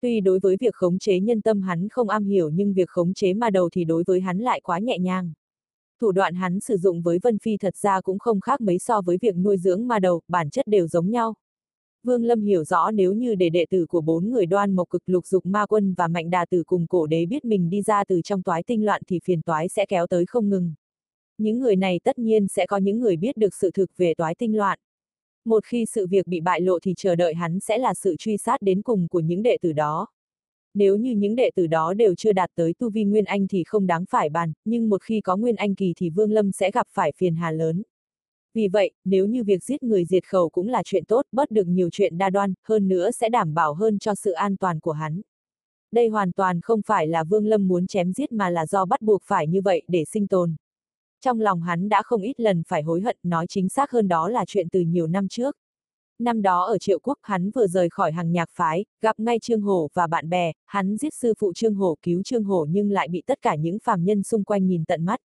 Tuy 0.00 0.20
đối 0.20 0.38
với 0.38 0.56
việc 0.60 0.74
khống 0.74 0.98
chế 0.98 1.20
nhân 1.20 1.40
tâm 1.40 1.62
hắn 1.62 1.88
không 1.88 2.08
am 2.08 2.24
hiểu 2.24 2.50
nhưng 2.50 2.72
việc 2.72 2.88
khống 2.88 3.14
chế 3.14 3.34
ma 3.34 3.50
đầu 3.50 3.68
thì 3.72 3.84
đối 3.84 4.04
với 4.06 4.20
hắn 4.20 4.38
lại 4.38 4.60
quá 4.60 4.78
nhẹ 4.78 4.98
nhàng. 4.98 5.32
Thủ 6.00 6.12
đoạn 6.12 6.34
hắn 6.34 6.60
sử 6.60 6.76
dụng 6.76 7.02
với 7.02 7.18
Vân 7.22 7.38
Phi 7.38 7.56
thật 7.56 7.76
ra 7.76 8.00
cũng 8.00 8.18
không 8.18 8.40
khác 8.40 8.60
mấy 8.60 8.78
so 8.78 9.00
với 9.00 9.18
việc 9.20 9.36
nuôi 9.36 9.56
dưỡng 9.58 9.88
ma 9.88 9.98
đầu, 9.98 10.22
bản 10.28 10.50
chất 10.50 10.66
đều 10.66 10.86
giống 10.86 11.10
nhau. 11.10 11.34
Vương 12.06 12.24
Lâm 12.24 12.40
hiểu 12.40 12.64
rõ 12.64 12.90
nếu 12.90 13.12
như 13.12 13.34
để 13.34 13.50
đệ 13.50 13.66
tử 13.70 13.86
của 13.86 14.00
bốn 14.00 14.30
người 14.30 14.46
đoan 14.46 14.76
mộc 14.76 14.90
cực 14.90 15.02
lục 15.06 15.26
dục 15.26 15.46
ma 15.46 15.66
quân 15.66 15.94
và 15.94 16.08
mạnh 16.08 16.30
đà 16.30 16.46
tử 16.50 16.62
cùng 16.66 16.86
cổ 16.86 17.06
đế 17.06 17.26
biết 17.26 17.44
mình 17.44 17.70
đi 17.70 17.82
ra 17.82 18.04
từ 18.04 18.20
trong 18.22 18.42
toái 18.42 18.62
tinh 18.62 18.84
loạn 18.84 19.02
thì 19.08 19.18
phiền 19.24 19.42
toái 19.42 19.68
sẽ 19.68 19.86
kéo 19.86 20.06
tới 20.06 20.26
không 20.26 20.48
ngừng. 20.50 20.74
Những 21.38 21.58
người 21.58 21.76
này 21.76 22.00
tất 22.04 22.18
nhiên 22.18 22.48
sẽ 22.48 22.66
có 22.66 22.76
những 22.76 23.00
người 23.00 23.16
biết 23.16 23.36
được 23.36 23.54
sự 23.54 23.70
thực 23.70 23.90
về 23.96 24.14
toái 24.14 24.34
tinh 24.34 24.56
loạn. 24.56 24.78
Một 25.44 25.64
khi 25.64 25.86
sự 25.86 26.06
việc 26.06 26.26
bị 26.26 26.40
bại 26.40 26.60
lộ 26.60 26.78
thì 26.82 26.94
chờ 26.96 27.14
đợi 27.14 27.34
hắn 27.34 27.60
sẽ 27.60 27.78
là 27.78 27.94
sự 27.94 28.16
truy 28.18 28.36
sát 28.36 28.62
đến 28.62 28.82
cùng 28.82 29.08
của 29.08 29.20
những 29.20 29.42
đệ 29.42 29.58
tử 29.62 29.72
đó. 29.72 30.06
Nếu 30.74 30.96
như 30.96 31.14
những 31.14 31.36
đệ 31.36 31.50
tử 31.54 31.66
đó 31.66 31.94
đều 31.94 32.14
chưa 32.14 32.32
đạt 32.32 32.50
tới 32.54 32.74
tu 32.78 32.90
vi 32.90 33.04
Nguyên 33.04 33.24
Anh 33.24 33.46
thì 33.48 33.64
không 33.64 33.86
đáng 33.86 34.04
phải 34.10 34.28
bàn, 34.28 34.52
nhưng 34.64 34.88
một 34.88 35.02
khi 35.02 35.20
có 35.20 35.36
Nguyên 35.36 35.56
Anh 35.56 35.74
kỳ 35.74 35.92
thì 35.96 36.10
Vương 36.10 36.32
Lâm 36.32 36.52
sẽ 36.52 36.70
gặp 36.70 36.86
phải 36.90 37.12
phiền 37.16 37.34
hà 37.34 37.50
lớn. 37.50 37.82
Vì 38.56 38.68
vậy, 38.68 38.90
nếu 39.04 39.26
như 39.26 39.44
việc 39.44 39.64
giết 39.64 39.82
người 39.82 40.04
diệt 40.04 40.24
khẩu 40.26 40.48
cũng 40.48 40.68
là 40.68 40.82
chuyện 40.84 41.04
tốt, 41.04 41.26
bớt 41.32 41.50
được 41.50 41.66
nhiều 41.66 41.88
chuyện 41.92 42.18
đa 42.18 42.30
đoan, 42.30 42.54
hơn 42.64 42.88
nữa 42.88 43.10
sẽ 43.10 43.28
đảm 43.28 43.54
bảo 43.54 43.74
hơn 43.74 43.98
cho 43.98 44.14
sự 44.14 44.32
an 44.32 44.56
toàn 44.56 44.80
của 44.80 44.92
hắn. 44.92 45.20
Đây 45.92 46.08
hoàn 46.08 46.32
toàn 46.32 46.60
không 46.60 46.80
phải 46.86 47.06
là 47.06 47.24
Vương 47.24 47.46
Lâm 47.46 47.68
muốn 47.68 47.86
chém 47.86 48.12
giết 48.12 48.32
mà 48.32 48.50
là 48.50 48.66
do 48.66 48.84
bắt 48.84 49.02
buộc 49.02 49.22
phải 49.24 49.46
như 49.46 49.60
vậy 49.60 49.82
để 49.88 50.04
sinh 50.04 50.26
tồn. 50.26 50.54
Trong 51.20 51.40
lòng 51.40 51.62
hắn 51.62 51.88
đã 51.88 52.02
không 52.02 52.22
ít 52.22 52.40
lần 52.40 52.62
phải 52.68 52.82
hối 52.82 53.00
hận, 53.00 53.16
nói 53.22 53.46
chính 53.48 53.68
xác 53.68 53.90
hơn 53.90 54.08
đó 54.08 54.28
là 54.28 54.44
chuyện 54.48 54.68
từ 54.68 54.80
nhiều 54.80 55.06
năm 55.06 55.28
trước. 55.28 55.56
Năm 56.18 56.42
đó 56.42 56.64
ở 56.64 56.78
Triệu 56.78 56.98
Quốc 56.98 57.18
hắn 57.22 57.50
vừa 57.50 57.66
rời 57.66 57.88
khỏi 57.90 58.12
hàng 58.12 58.32
nhạc 58.32 58.50
phái, 58.52 58.84
gặp 59.02 59.20
ngay 59.20 59.38
Trương 59.38 59.60
Hổ 59.60 59.90
và 59.94 60.06
bạn 60.06 60.28
bè, 60.28 60.52
hắn 60.66 60.96
giết 60.96 61.14
sư 61.14 61.34
phụ 61.38 61.52
Trương 61.52 61.74
Hổ 61.74 61.96
cứu 62.02 62.22
Trương 62.22 62.44
Hổ 62.44 62.66
nhưng 62.70 62.90
lại 62.90 63.08
bị 63.08 63.22
tất 63.26 63.42
cả 63.42 63.54
những 63.54 63.78
phàm 63.78 64.04
nhân 64.04 64.22
xung 64.22 64.44
quanh 64.44 64.66
nhìn 64.66 64.84
tận 64.84 65.04
mắt. 65.04 65.20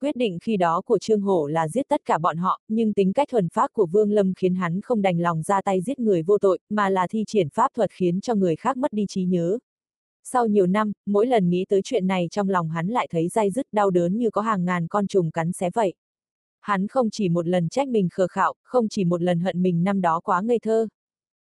Quyết 0.00 0.16
định 0.16 0.38
khi 0.42 0.56
đó 0.56 0.80
của 0.80 0.98
Trương 0.98 1.20
Hổ 1.20 1.46
là 1.46 1.68
giết 1.68 1.88
tất 1.88 2.04
cả 2.04 2.18
bọn 2.18 2.36
họ, 2.36 2.60
nhưng 2.68 2.92
tính 2.92 3.12
cách 3.12 3.28
thuần 3.30 3.48
pháp 3.48 3.72
của 3.72 3.86
Vương 3.86 4.10
Lâm 4.10 4.34
khiến 4.34 4.54
hắn 4.54 4.80
không 4.80 5.02
đành 5.02 5.20
lòng 5.20 5.42
ra 5.42 5.62
tay 5.62 5.80
giết 5.80 5.98
người 5.98 6.22
vô 6.22 6.38
tội, 6.38 6.58
mà 6.68 6.90
là 6.90 7.06
thi 7.10 7.24
triển 7.26 7.48
pháp 7.48 7.70
thuật 7.74 7.90
khiến 7.90 8.20
cho 8.20 8.34
người 8.34 8.56
khác 8.56 8.76
mất 8.76 8.92
đi 8.92 9.04
trí 9.08 9.24
nhớ. 9.24 9.58
Sau 10.24 10.46
nhiều 10.46 10.66
năm, 10.66 10.92
mỗi 11.06 11.26
lần 11.26 11.50
nghĩ 11.50 11.64
tới 11.68 11.80
chuyện 11.84 12.06
này 12.06 12.28
trong 12.30 12.48
lòng 12.48 12.68
hắn 12.68 12.88
lại 12.88 13.08
thấy 13.10 13.28
dai 13.28 13.50
dứt 13.50 13.66
đau 13.72 13.90
đớn 13.90 14.18
như 14.18 14.30
có 14.30 14.40
hàng 14.40 14.64
ngàn 14.64 14.86
con 14.88 15.06
trùng 15.06 15.30
cắn 15.30 15.52
xé 15.52 15.70
vậy. 15.74 15.94
Hắn 16.60 16.88
không 16.88 17.10
chỉ 17.10 17.28
một 17.28 17.46
lần 17.46 17.68
trách 17.68 17.88
mình 17.88 18.08
khờ 18.12 18.26
khạo, 18.26 18.54
không 18.62 18.88
chỉ 18.88 19.04
một 19.04 19.22
lần 19.22 19.40
hận 19.40 19.62
mình 19.62 19.84
năm 19.84 20.00
đó 20.00 20.20
quá 20.20 20.40
ngây 20.40 20.58
thơ. 20.58 20.88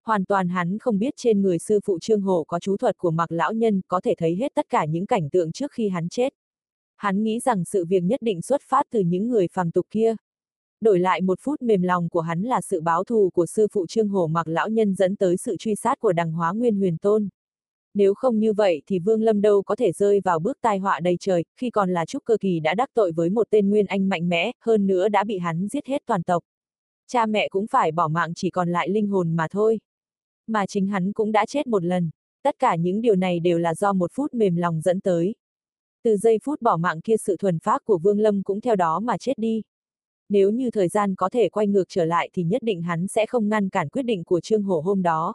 Hoàn 0.06 0.26
toàn 0.26 0.50
hắn 0.50 0.78
không 0.78 1.00
biết 1.00 1.14
trên 1.18 1.42
người 1.42 1.60
sư 1.60 1.80
phụ 1.86 2.00
Trương 2.00 2.22
Hổ 2.22 2.44
có 2.48 2.60
chú 2.60 2.78
thuật 2.78 2.98
của 2.98 3.12
mặc 3.12 3.32
lão 3.32 3.54
nhân 3.54 3.82
có 3.88 4.02
thể 4.02 4.16
thấy 4.18 4.36
hết 4.36 4.52
tất 4.56 4.70
cả 4.70 4.86
những 4.86 5.06
cảnh 5.06 5.30
tượng 5.30 5.52
trước 5.52 5.72
khi 5.72 5.90
hắn 5.90 6.10
chết. 6.10 6.34
Hắn 6.98 7.24
nghĩ 7.24 7.40
rằng 7.40 7.66
sự 7.66 7.86
việc 7.86 8.04
nhất 8.04 8.22
định 8.22 8.42
xuất 8.42 8.62
phát 8.70 8.86
từ 8.92 9.00
những 9.00 9.28
người 9.28 9.48
phàm 9.54 9.72
tục 9.72 9.86
kia. 9.90 10.16
Đổi 10.82 11.00
lại 11.00 11.22
một 11.22 11.40
phút 11.42 11.62
mềm 11.62 11.82
lòng 11.82 12.10
của 12.10 12.22
hắn 12.22 12.42
là 12.42 12.62
sự 12.62 12.82
báo 12.82 13.04
thù 13.04 13.30
của 13.30 13.46
sư 13.46 13.68
phụ 13.72 13.86
Trương 13.88 14.10
Hổ 14.10 14.28
mặc 14.28 14.48
lão 14.48 14.70
nhân 14.70 14.96
dẫn 14.96 15.16
tới 15.16 15.38
sự 15.38 15.56
truy 15.60 15.76
sát 15.76 16.00
của 16.00 16.14
đằng 16.14 16.32
hóa 16.32 16.54
nguyên 16.54 16.76
huyền 16.76 16.98
tôn. 16.98 17.30
Nếu 17.94 18.14
không 18.14 18.40
như 18.40 18.54
vậy 18.54 18.82
thì 18.88 19.00
Vương 19.00 19.22
Lâm 19.22 19.42
đâu 19.42 19.62
có 19.62 19.76
thể 19.76 19.92
rơi 19.92 20.22
vào 20.24 20.40
bước 20.40 20.58
tai 20.62 20.78
họa 20.78 21.00
đầy 21.00 21.18
trời, 21.20 21.46
khi 21.60 21.70
còn 21.70 21.90
là 21.90 22.06
trúc 22.06 22.24
cơ 22.26 22.38
kỳ 22.40 22.60
đã 22.60 22.74
đắc 22.74 22.90
tội 22.94 23.12
với 23.12 23.30
một 23.30 23.48
tên 23.50 23.70
nguyên 23.70 23.86
anh 23.86 24.10
mạnh 24.10 24.30
mẽ, 24.30 24.52
hơn 24.62 24.88
nữa 24.88 25.10
đã 25.10 25.24
bị 25.24 25.38
hắn 25.38 25.68
giết 25.68 25.86
hết 25.86 26.04
toàn 26.06 26.24
tộc. 26.24 26.44
Cha 27.08 27.26
mẹ 27.26 27.48
cũng 27.50 27.68
phải 27.68 27.92
bỏ 27.92 28.08
mạng 28.08 28.34
chỉ 28.36 28.50
còn 28.50 28.70
lại 28.70 28.90
linh 28.90 29.08
hồn 29.08 29.36
mà 29.36 29.48
thôi. 29.52 29.80
Mà 30.48 30.66
chính 30.66 30.88
hắn 30.88 31.14
cũng 31.14 31.32
đã 31.32 31.46
chết 31.46 31.68
một 31.68 31.84
lần. 31.84 32.10
Tất 32.44 32.56
cả 32.60 32.76
những 32.76 33.02
điều 33.02 33.16
này 33.16 33.40
đều 33.40 33.58
là 33.58 33.76
do 33.76 33.94
một 33.94 34.12
phút 34.14 34.34
mềm 34.34 34.56
lòng 34.56 34.82
dẫn 34.82 35.02
tới. 35.02 35.36
Từ 36.08 36.18
giây 36.18 36.40
phút 36.44 36.62
bỏ 36.62 36.78
mạng 36.78 37.02
kia 37.02 37.18
sự 37.18 37.38
thuần 37.38 37.60
phát 37.60 37.86
của 37.86 37.98
Vương 37.98 38.20
Lâm 38.20 38.44
cũng 38.44 38.62
theo 38.62 38.76
đó 38.76 39.00
mà 39.00 39.18
chết 39.18 39.34
đi. 39.38 39.62
Nếu 40.30 40.52
như 40.52 40.72
thời 40.72 40.88
gian 40.88 41.16
có 41.16 41.30
thể 41.30 41.50
quay 41.50 41.68
ngược 41.68 41.84
trở 41.90 42.06
lại 42.06 42.30
thì 42.34 42.44
nhất 42.44 42.64
định 42.64 42.82
hắn 42.82 43.08
sẽ 43.08 43.26
không 43.26 43.50
ngăn 43.50 43.70
cản 43.70 43.90
quyết 43.90 44.04
định 44.04 44.24
của 44.24 44.40
Trương 44.40 44.64
Hổ 44.64 44.80
hôm 44.80 45.02
đó. 45.02 45.34